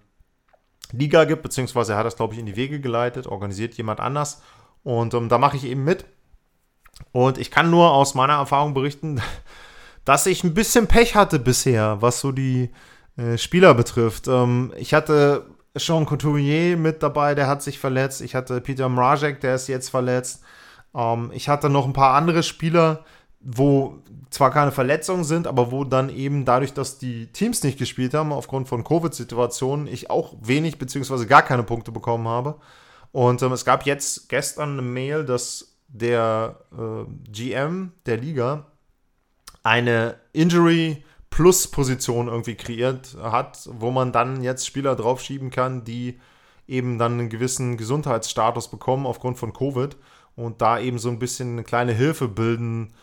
Liga 0.92 1.26
gibt, 1.26 1.44
beziehungsweise 1.44 1.94
er 1.94 2.00
hat 2.00 2.06
das, 2.06 2.16
glaube 2.16 2.34
ich, 2.34 2.40
in 2.40 2.46
die 2.46 2.56
Wege 2.56 2.80
geleitet, 2.80 3.28
organisiert 3.28 3.76
jemand 3.76 4.00
anders. 4.00 4.42
Und 4.84 5.14
ähm, 5.14 5.30
da 5.30 5.38
mache 5.38 5.58
ich 5.58 5.66
eben 5.66 5.84
mit. 5.84 6.06
Und 7.12 7.38
ich 7.38 7.52
kann 7.52 7.70
nur 7.70 7.92
aus 7.92 8.16
meiner 8.16 8.34
Erfahrung 8.34 8.74
berichten, 8.74 9.22
dass 10.08 10.26
ich 10.26 10.46
ein 10.46 10.54
bisschen 10.54 10.88
Pech 10.88 11.16
hatte 11.16 11.38
bisher, 11.38 12.02
was 12.02 12.22
so 12.22 12.32
die 12.32 12.70
äh, 13.18 13.38
Spieler 13.38 13.74
betrifft. 13.74 14.30
Ähm, 14.30 14.72
ich 14.78 14.94
hatte 14.94 15.46
Sean 15.76 16.06
Couturier 16.06 16.78
mit 16.78 17.04
dabei, 17.04 17.36
der 17.36 17.48
hat 17.48 17.62
sich 17.62 17.78
verletzt. 17.78 18.22
Ich 18.22 18.34
hatte 18.34 18.62
Peter 18.62 18.88
Mrazek, 18.88 19.42
der 19.42 19.56
ist 19.56 19.68
jetzt 19.68 19.90
verletzt. 19.90 20.44
Ähm, 20.96 21.30
ich 21.34 21.50
hatte 21.50 21.70
noch 21.70 21.86
ein 21.86 21.92
paar 21.92 22.14
andere 22.16 22.42
Spieler, 22.42 23.04
wo 23.42 23.98
zwar 24.30 24.52
keine 24.52 24.72
Verletzungen 24.72 25.26
sind, 25.26 25.46
aber 25.46 25.74
wo 25.74 25.84
dann 25.84 26.10
eben 26.10 26.46
dadurch, 26.46 26.74
dass 26.74 26.98
die 26.98 27.28
Teams 27.34 27.62
nicht 27.64 27.78
gespielt 27.78 28.14
haben, 28.14 28.32
aufgrund 28.32 28.70
von 28.70 28.86
Covid-Situationen, 28.86 29.88
ich 29.88 30.10
auch 30.10 30.36
wenig 30.42 30.80
beziehungsweise 30.80 31.28
gar 31.28 31.42
keine 31.42 31.64
Punkte 31.64 31.92
bekommen 31.92 32.30
habe. 32.30 32.56
Und 33.12 33.42
ähm, 33.42 33.52
es 33.52 33.66
gab 33.66 33.86
jetzt 33.86 34.30
gestern 34.30 34.72
eine 34.72 34.84
Mail, 34.84 35.26
dass 35.26 35.76
der 35.90 36.62
äh, 36.72 37.04
GM 37.30 37.92
der 38.06 38.16
Liga 38.16 38.68
eine 39.68 40.16
Injury 40.32 41.04
Plus 41.30 41.68
Position 41.68 42.30
irgendwie 42.30 42.56
kreiert 42.56 43.18
hat, 43.22 43.70
wo 43.74 43.92
man 43.92 44.14
dann 44.14 44.42
jetzt 44.42 44.66
Spieler 44.66 44.96
draufschieben 44.96 45.50
kann, 45.50 45.84
die 45.84 46.20
eben 46.68 46.98
dann 46.98 47.14
einen 47.14 47.30
gewissen 47.30 47.76
Gesundheitsstatus 47.76 48.70
bekommen 48.70 49.06
aufgrund 49.06 49.38
von 49.38 49.52
Covid 49.52 49.98
und 50.38 50.62
da 50.62 50.80
eben 50.80 51.00
so 51.00 51.10
ein 51.10 51.20
bisschen 51.20 51.52
eine 51.52 51.64
kleine 51.64 51.92
Hilfe 51.92 52.30
bilden 52.30 52.94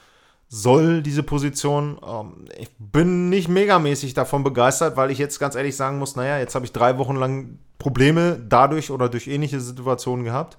soll, 0.49 1.03
diese 1.03 1.23
Position. 1.23 1.99
Ähm, 2.07 2.47
ich 2.59 2.71
bin 2.79 3.29
nicht 3.29 3.49
megamäßig 3.49 4.15
davon 4.15 4.43
begeistert, 4.43 4.97
weil 4.97 5.11
ich 5.11 5.19
jetzt 5.19 5.39
ganz 5.39 5.57
ehrlich 5.57 5.77
sagen 5.77 5.99
muss, 5.99 6.17
naja, 6.17 6.39
jetzt 6.39 6.55
habe 6.55 6.65
ich 6.65 6.73
drei 6.73 6.97
Wochen 6.97 7.17
lang 7.17 7.59
Probleme 7.79 8.41
dadurch 8.49 8.91
oder 8.91 9.11
durch 9.11 9.27
ähnliche 9.27 9.61
Situationen 9.61 10.25
gehabt. 10.25 10.57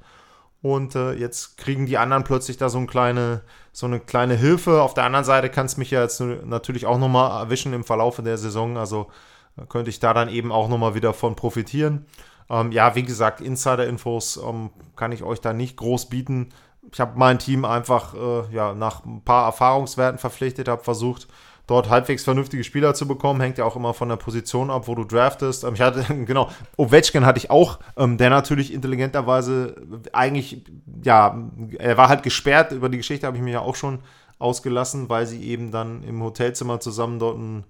Und 0.65 0.95
äh, 0.95 1.13
jetzt 1.13 1.59
kriegen 1.59 1.85
die 1.85 1.99
anderen 1.99 2.23
plötzlich 2.23 2.57
da 2.57 2.69
so 2.69 2.79
eine 2.79 2.87
kleine, 2.87 3.41
so 3.71 3.85
eine 3.85 3.99
kleine 3.99 4.33
Hilfe. 4.33 4.81
Auf 4.81 4.95
der 4.95 5.03
anderen 5.03 5.23
Seite 5.23 5.51
kann 5.51 5.67
es 5.67 5.77
mich 5.77 5.91
ja 5.91 6.01
jetzt 6.01 6.19
natürlich 6.19 6.87
auch 6.87 6.97
nochmal 6.97 7.39
erwischen 7.39 7.71
im 7.71 7.83
Verlauf 7.83 8.19
der 8.19 8.39
Saison. 8.39 8.75
Also 8.75 9.11
äh, 9.59 9.65
könnte 9.67 9.91
ich 9.91 9.99
da 9.99 10.11
dann 10.15 10.27
eben 10.27 10.51
auch 10.51 10.67
nochmal 10.67 10.95
wieder 10.95 11.13
von 11.13 11.35
profitieren. 11.35 12.07
Ähm, 12.49 12.71
ja, 12.71 12.95
wie 12.95 13.03
gesagt, 13.03 13.41
Insider-Infos 13.41 14.37
ähm, 14.37 14.71
kann 14.95 15.11
ich 15.11 15.21
euch 15.21 15.39
da 15.39 15.53
nicht 15.53 15.77
groß 15.77 16.09
bieten. 16.09 16.49
Ich 16.91 16.99
habe 16.99 17.11
mein 17.15 17.37
Team 17.37 17.63
einfach 17.63 18.15
äh, 18.15 18.51
ja, 18.51 18.73
nach 18.73 19.05
ein 19.05 19.21
paar 19.21 19.45
Erfahrungswerten 19.45 20.17
verpflichtet, 20.17 20.67
habe 20.67 20.83
versucht, 20.83 21.27
dort 21.67 21.89
halbwegs 21.89 22.23
vernünftige 22.23 22.63
Spieler 22.63 22.93
zu 22.93 23.07
bekommen. 23.07 23.41
Hängt 23.41 23.57
ja 23.57 23.65
auch 23.65 23.75
immer 23.75 23.93
von 23.93 24.09
der 24.09 24.17
Position 24.17 24.69
ab, 24.69 24.87
wo 24.87 24.95
du 24.95 25.03
draftest. 25.03 25.63
Ähm, 25.63 25.73
ich 25.73 25.81
hatte, 25.81 26.03
genau, 26.25 26.49
Ovechkin 26.77 27.25
hatte 27.25 27.39
ich 27.39 27.49
auch, 27.49 27.79
ähm, 27.97 28.17
der 28.17 28.29
natürlich 28.29 28.73
intelligenterweise 28.73 29.75
eigentlich, 30.13 30.63
ja, 31.03 31.37
er 31.77 31.97
war 31.97 32.09
halt 32.09 32.23
gesperrt. 32.23 32.71
Über 32.71 32.89
die 32.89 32.97
Geschichte 32.97 33.27
habe 33.27 33.37
ich 33.37 33.43
mich 33.43 33.53
ja 33.53 33.61
auch 33.61 33.75
schon 33.75 33.99
ausgelassen, 34.37 35.09
weil 35.09 35.25
sie 35.25 35.43
eben 35.43 35.71
dann 35.71 36.03
im 36.03 36.21
Hotelzimmer 36.21 36.79
zusammen 36.79 37.19
dort 37.19 37.37
einen 37.37 37.63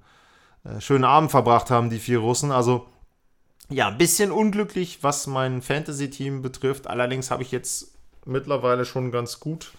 äh, 0.64 0.82
schönen 0.82 1.04
Abend 1.04 1.32
verbracht 1.32 1.70
haben, 1.70 1.90
die 1.90 2.00
vier 2.00 2.20
Russen. 2.20 2.52
Also, 2.52 2.88
ja, 3.70 3.88
ein 3.88 3.98
bisschen 3.98 4.32
unglücklich, 4.32 5.00
was 5.02 5.26
mein 5.26 5.62
Fantasy-Team 5.62 6.42
betrifft. 6.42 6.88
Allerdings 6.88 7.32
habe 7.32 7.44
ich 7.44 7.52
jetzt 7.52 7.96
mittlerweile 8.26 8.86
schon 8.86 9.12
ganz 9.12 9.40
gut, 9.40 9.72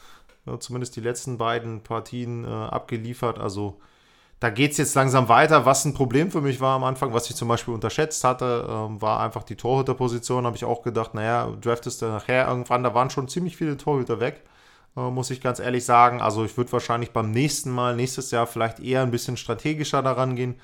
zumindest 0.59 0.96
die 0.96 1.00
letzten 1.00 1.38
beiden 1.38 1.83
Partien 1.83 2.44
äh, 2.44 2.48
abgeliefert. 2.48 3.38
Also 3.38 3.81
da 4.40 4.51
geht 4.51 4.72
es 4.72 4.77
jetzt 4.79 4.94
langsam 4.94 5.29
weiter. 5.29 5.64
Was 5.64 5.85
ein 5.85 5.94
Problem 5.94 6.31
für 6.31 6.42
mich 6.42 6.61
war 6.61 6.77
am 6.77 6.85
Anfang, 6.85 7.12
was 7.14 7.31
ich 7.31 7.37
zum 7.37 7.49
Beispiel 7.49 7.72
unterschätzt 7.72 8.22
hatte, 8.22 8.66
ähm, 8.68 9.01
war 9.01 9.20
einfach 9.20 9.44
die 9.44 9.57
Torhüterposition. 9.57 10.44
Habe 10.44 10.57
ich 10.57 10.64
auch 10.64 10.83
gedacht, 10.83 11.14
naja, 11.14 11.51
draftest 11.61 12.03
du 12.03 12.07
nachher 12.07 12.46
irgendwann, 12.46 12.83
da 12.83 12.94
waren 12.94 13.11
schon 13.11 13.29
ziemlich 13.29 13.57
viele 13.57 13.77
Torhüter 13.79 14.20
weg, 14.20 14.42
äh, 14.96 15.01
muss 15.01 15.31
ich 15.31 15.40
ganz 15.40 15.59
ehrlich 15.59 15.85
sagen. 15.87 16.20
Also 16.20 16.44
ich 16.44 16.57
würde 16.57 16.72
wahrscheinlich 16.72 17.12
beim 17.12 17.31
nächsten 17.31 17.70
Mal, 17.70 17.96
nächstes 17.96 18.31
Jahr 18.31 18.46
vielleicht 18.46 18.79
eher 18.81 19.03
ein 19.03 19.11
bisschen 19.11 19.38
strategischer 19.38 20.03
daran 20.03 20.37
gehen. 20.37 20.57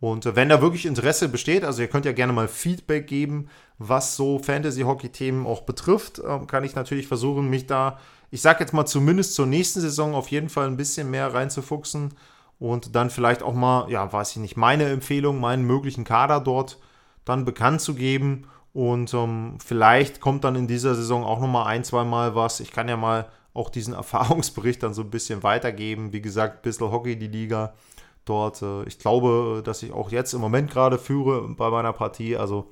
Und 0.00 0.26
äh, 0.26 0.36
wenn 0.36 0.48
da 0.48 0.62
wirklich 0.62 0.86
Interesse 0.86 1.28
besteht, 1.28 1.64
also 1.64 1.82
ihr 1.82 1.88
könnt 1.88 2.04
ja 2.04 2.12
gerne 2.12 2.32
mal 2.32 2.46
Feedback 2.46 3.08
geben, 3.08 3.48
was 3.78 4.14
so 4.16 4.38
Fantasy-Hockey-Themen 4.38 5.44
auch 5.44 5.62
betrifft, 5.62 6.20
äh, 6.20 6.46
kann 6.46 6.62
ich 6.62 6.76
natürlich 6.76 7.08
versuchen, 7.08 7.50
mich 7.50 7.66
da, 7.66 7.98
ich 8.30 8.42
sag 8.42 8.60
jetzt 8.60 8.74
mal 8.74 8.86
zumindest 8.86 9.34
zur 9.34 9.46
nächsten 9.46 9.80
Saison 9.80 10.14
auf 10.14 10.28
jeden 10.28 10.50
Fall 10.50 10.68
ein 10.68 10.76
bisschen 10.76 11.10
mehr 11.10 11.34
reinzufuchsen 11.34 12.14
und 12.58 12.96
dann 12.96 13.10
vielleicht 13.10 13.42
auch 13.42 13.54
mal, 13.54 13.90
ja, 13.90 14.12
weiß 14.12 14.32
ich 14.32 14.36
nicht, 14.38 14.56
meine 14.56 14.86
Empfehlung, 14.86 15.40
meinen 15.40 15.64
möglichen 15.64 16.04
Kader 16.04 16.40
dort 16.40 16.78
dann 17.24 17.44
bekannt 17.44 17.80
zu 17.80 17.94
geben. 17.94 18.48
Und 18.72 19.14
ähm, 19.14 19.58
vielleicht 19.64 20.20
kommt 20.20 20.44
dann 20.44 20.56
in 20.56 20.66
dieser 20.66 20.94
Saison 20.94 21.24
auch 21.24 21.40
nochmal 21.40 21.66
ein, 21.66 21.84
zwei 21.84 22.04
Mal 22.04 22.34
was. 22.34 22.60
Ich 22.60 22.72
kann 22.72 22.88
ja 22.88 22.96
mal 22.96 23.28
auch 23.54 23.70
diesen 23.70 23.94
Erfahrungsbericht 23.94 24.82
dann 24.82 24.94
so 24.94 25.02
ein 25.02 25.10
bisschen 25.10 25.42
weitergeben. 25.42 26.12
Wie 26.12 26.22
gesagt, 26.22 26.62
Bissl 26.62 26.90
Hockey, 26.90 27.16
die 27.16 27.28
Liga 27.28 27.74
dort. 28.24 28.60
Äh, 28.62 28.84
ich 28.84 28.98
glaube, 28.98 29.62
dass 29.64 29.82
ich 29.82 29.92
auch 29.92 30.10
jetzt 30.10 30.32
im 30.34 30.40
Moment 30.40 30.70
gerade 30.70 30.98
führe 30.98 31.48
bei 31.48 31.70
meiner 31.70 31.92
Partie. 31.92 32.36
Also, 32.36 32.70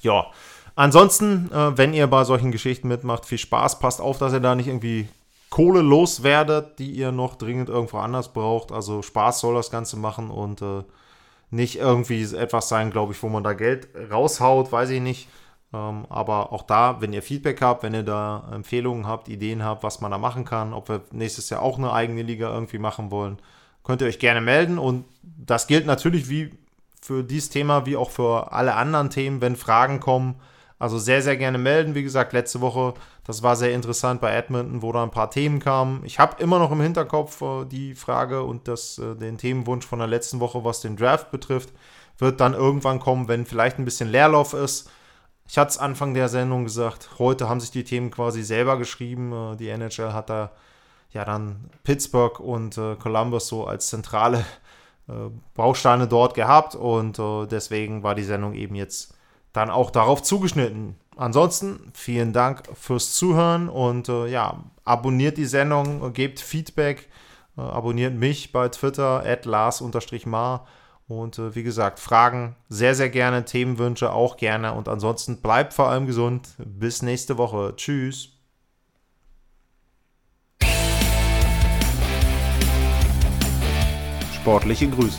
ja. 0.00 0.26
Ansonsten, 0.76 1.50
äh, 1.52 1.76
wenn 1.76 1.92
ihr 1.92 2.06
bei 2.06 2.24
solchen 2.24 2.52
Geschichten 2.52 2.88
mitmacht, 2.88 3.26
viel 3.26 3.38
Spaß. 3.38 3.80
Passt 3.80 4.00
auf, 4.00 4.18
dass 4.18 4.32
ihr 4.32 4.40
da 4.40 4.54
nicht 4.54 4.68
irgendwie 4.68 5.08
Kohle 5.50 5.80
loswerdet, 5.80 6.78
die 6.78 6.90
ihr 6.90 7.12
noch 7.12 7.36
dringend 7.36 7.68
irgendwo 7.68 7.98
anders 7.98 8.32
braucht. 8.32 8.70
Also 8.72 9.02
Spaß 9.02 9.40
soll 9.40 9.54
das 9.54 9.70
Ganze 9.70 9.96
machen 9.96 10.30
und 10.30 10.60
äh, 10.62 10.82
nicht 11.50 11.76
irgendwie 11.76 12.22
etwas 12.22 12.68
sein, 12.68 12.90
glaube 12.90 13.12
ich, 13.12 13.22
wo 13.22 13.28
man 13.28 13.44
da 13.44 13.54
Geld 13.54 13.88
raushaut, 14.10 14.70
weiß 14.70 14.90
ich 14.90 15.00
nicht. 15.00 15.28
Ähm, 15.72 16.06
aber 16.08 16.52
auch 16.52 16.62
da, 16.62 17.00
wenn 17.00 17.12
ihr 17.12 17.22
Feedback 17.22 17.60
habt, 17.62 17.82
wenn 17.82 17.94
ihr 17.94 18.02
da 18.02 18.48
Empfehlungen 18.52 19.06
habt, 19.06 19.28
Ideen 19.28 19.64
habt, 19.64 19.82
was 19.82 20.00
man 20.00 20.10
da 20.10 20.18
machen 20.18 20.44
kann, 20.44 20.74
ob 20.74 20.88
wir 20.88 21.02
nächstes 21.12 21.48
Jahr 21.50 21.62
auch 21.62 21.78
eine 21.78 21.92
eigene 21.92 22.22
Liga 22.22 22.52
irgendwie 22.52 22.78
machen 22.78 23.10
wollen, 23.10 23.38
könnt 23.84 24.02
ihr 24.02 24.08
euch 24.08 24.18
gerne 24.18 24.42
melden. 24.42 24.78
Und 24.78 25.04
das 25.22 25.66
gilt 25.66 25.86
natürlich 25.86 26.28
wie 26.28 26.52
für 27.00 27.22
dieses 27.24 27.48
Thema, 27.48 27.86
wie 27.86 27.96
auch 27.96 28.10
für 28.10 28.52
alle 28.52 28.74
anderen 28.74 29.08
Themen, 29.08 29.40
wenn 29.40 29.56
Fragen 29.56 30.00
kommen 30.00 30.36
also 30.78 30.98
sehr, 30.98 31.22
sehr 31.22 31.36
gerne 31.36 31.58
melden. 31.58 31.94
Wie 31.94 32.02
gesagt, 32.02 32.32
letzte 32.32 32.60
Woche, 32.60 32.94
das 33.24 33.42
war 33.42 33.56
sehr 33.56 33.72
interessant 33.72 34.20
bei 34.20 34.32
Edmonton, 34.32 34.82
wo 34.82 34.92
da 34.92 35.02
ein 35.02 35.10
paar 35.10 35.30
Themen 35.30 35.58
kamen. 35.58 36.02
Ich 36.04 36.18
habe 36.18 36.40
immer 36.42 36.58
noch 36.58 36.70
im 36.70 36.80
Hinterkopf 36.80 37.42
äh, 37.42 37.64
die 37.64 37.94
Frage 37.94 38.42
und 38.44 38.68
das, 38.68 38.98
äh, 38.98 39.16
den 39.16 39.38
Themenwunsch 39.38 39.86
von 39.86 39.98
der 39.98 40.08
letzten 40.08 40.40
Woche, 40.40 40.64
was 40.64 40.80
den 40.80 40.96
Draft 40.96 41.30
betrifft, 41.30 41.72
wird 42.18 42.40
dann 42.40 42.54
irgendwann 42.54 43.00
kommen, 43.00 43.28
wenn 43.28 43.46
vielleicht 43.46 43.78
ein 43.78 43.84
bisschen 43.84 44.08
Leerlauf 44.08 44.54
ist. 44.54 44.90
Ich 45.48 45.58
hatte 45.58 45.70
es 45.70 45.78
Anfang 45.78 46.14
der 46.14 46.28
Sendung 46.28 46.64
gesagt, 46.64 47.10
heute 47.18 47.48
haben 47.48 47.60
sich 47.60 47.70
die 47.70 47.84
Themen 47.84 48.10
quasi 48.10 48.42
selber 48.42 48.78
geschrieben. 48.78 49.32
Äh, 49.32 49.56
die 49.56 49.68
NHL 49.68 50.12
hat 50.12 50.30
da 50.30 50.52
ja 51.10 51.24
dann 51.24 51.70
Pittsburgh 51.84 52.38
und 52.38 52.78
äh, 52.78 52.94
Columbus 52.96 53.48
so 53.48 53.66
als 53.66 53.88
zentrale 53.88 54.44
äh, 55.08 55.30
Bausteine 55.54 56.06
dort 56.06 56.34
gehabt 56.34 56.74
und 56.76 57.18
äh, 57.18 57.46
deswegen 57.46 58.02
war 58.02 58.14
die 58.14 58.24
Sendung 58.24 58.54
eben 58.54 58.74
jetzt 58.74 59.17
dann 59.58 59.70
auch 59.70 59.90
darauf 59.90 60.22
zugeschnitten. 60.22 60.94
Ansonsten 61.16 61.90
vielen 61.92 62.32
Dank 62.32 62.62
fürs 62.74 63.14
Zuhören 63.14 63.68
und 63.68 64.08
äh, 64.08 64.28
ja, 64.28 64.62
abonniert 64.84 65.36
die 65.36 65.46
Sendung, 65.46 66.12
gebt 66.12 66.38
Feedback, 66.38 67.08
äh, 67.56 67.60
abonniert 67.60 68.14
mich 68.14 68.52
bei 68.52 68.68
Twitter, 68.68 69.24
at 69.26 69.44
Lars-Mar. 69.44 70.66
Und 71.08 71.38
äh, 71.38 71.56
wie 71.56 71.64
gesagt, 71.64 71.98
Fragen 71.98 72.54
sehr, 72.68 72.94
sehr 72.94 73.08
gerne, 73.08 73.44
Themenwünsche 73.44 74.12
auch 74.12 74.36
gerne. 74.36 74.74
Und 74.74 74.88
ansonsten 74.88 75.38
bleibt 75.38 75.72
vor 75.72 75.88
allem 75.88 76.06
gesund. 76.06 76.50
Bis 76.58 77.02
nächste 77.02 77.36
Woche. 77.36 77.74
Tschüss. 77.76 78.28
Sportliche 84.34 84.88
Grüße. 84.88 85.18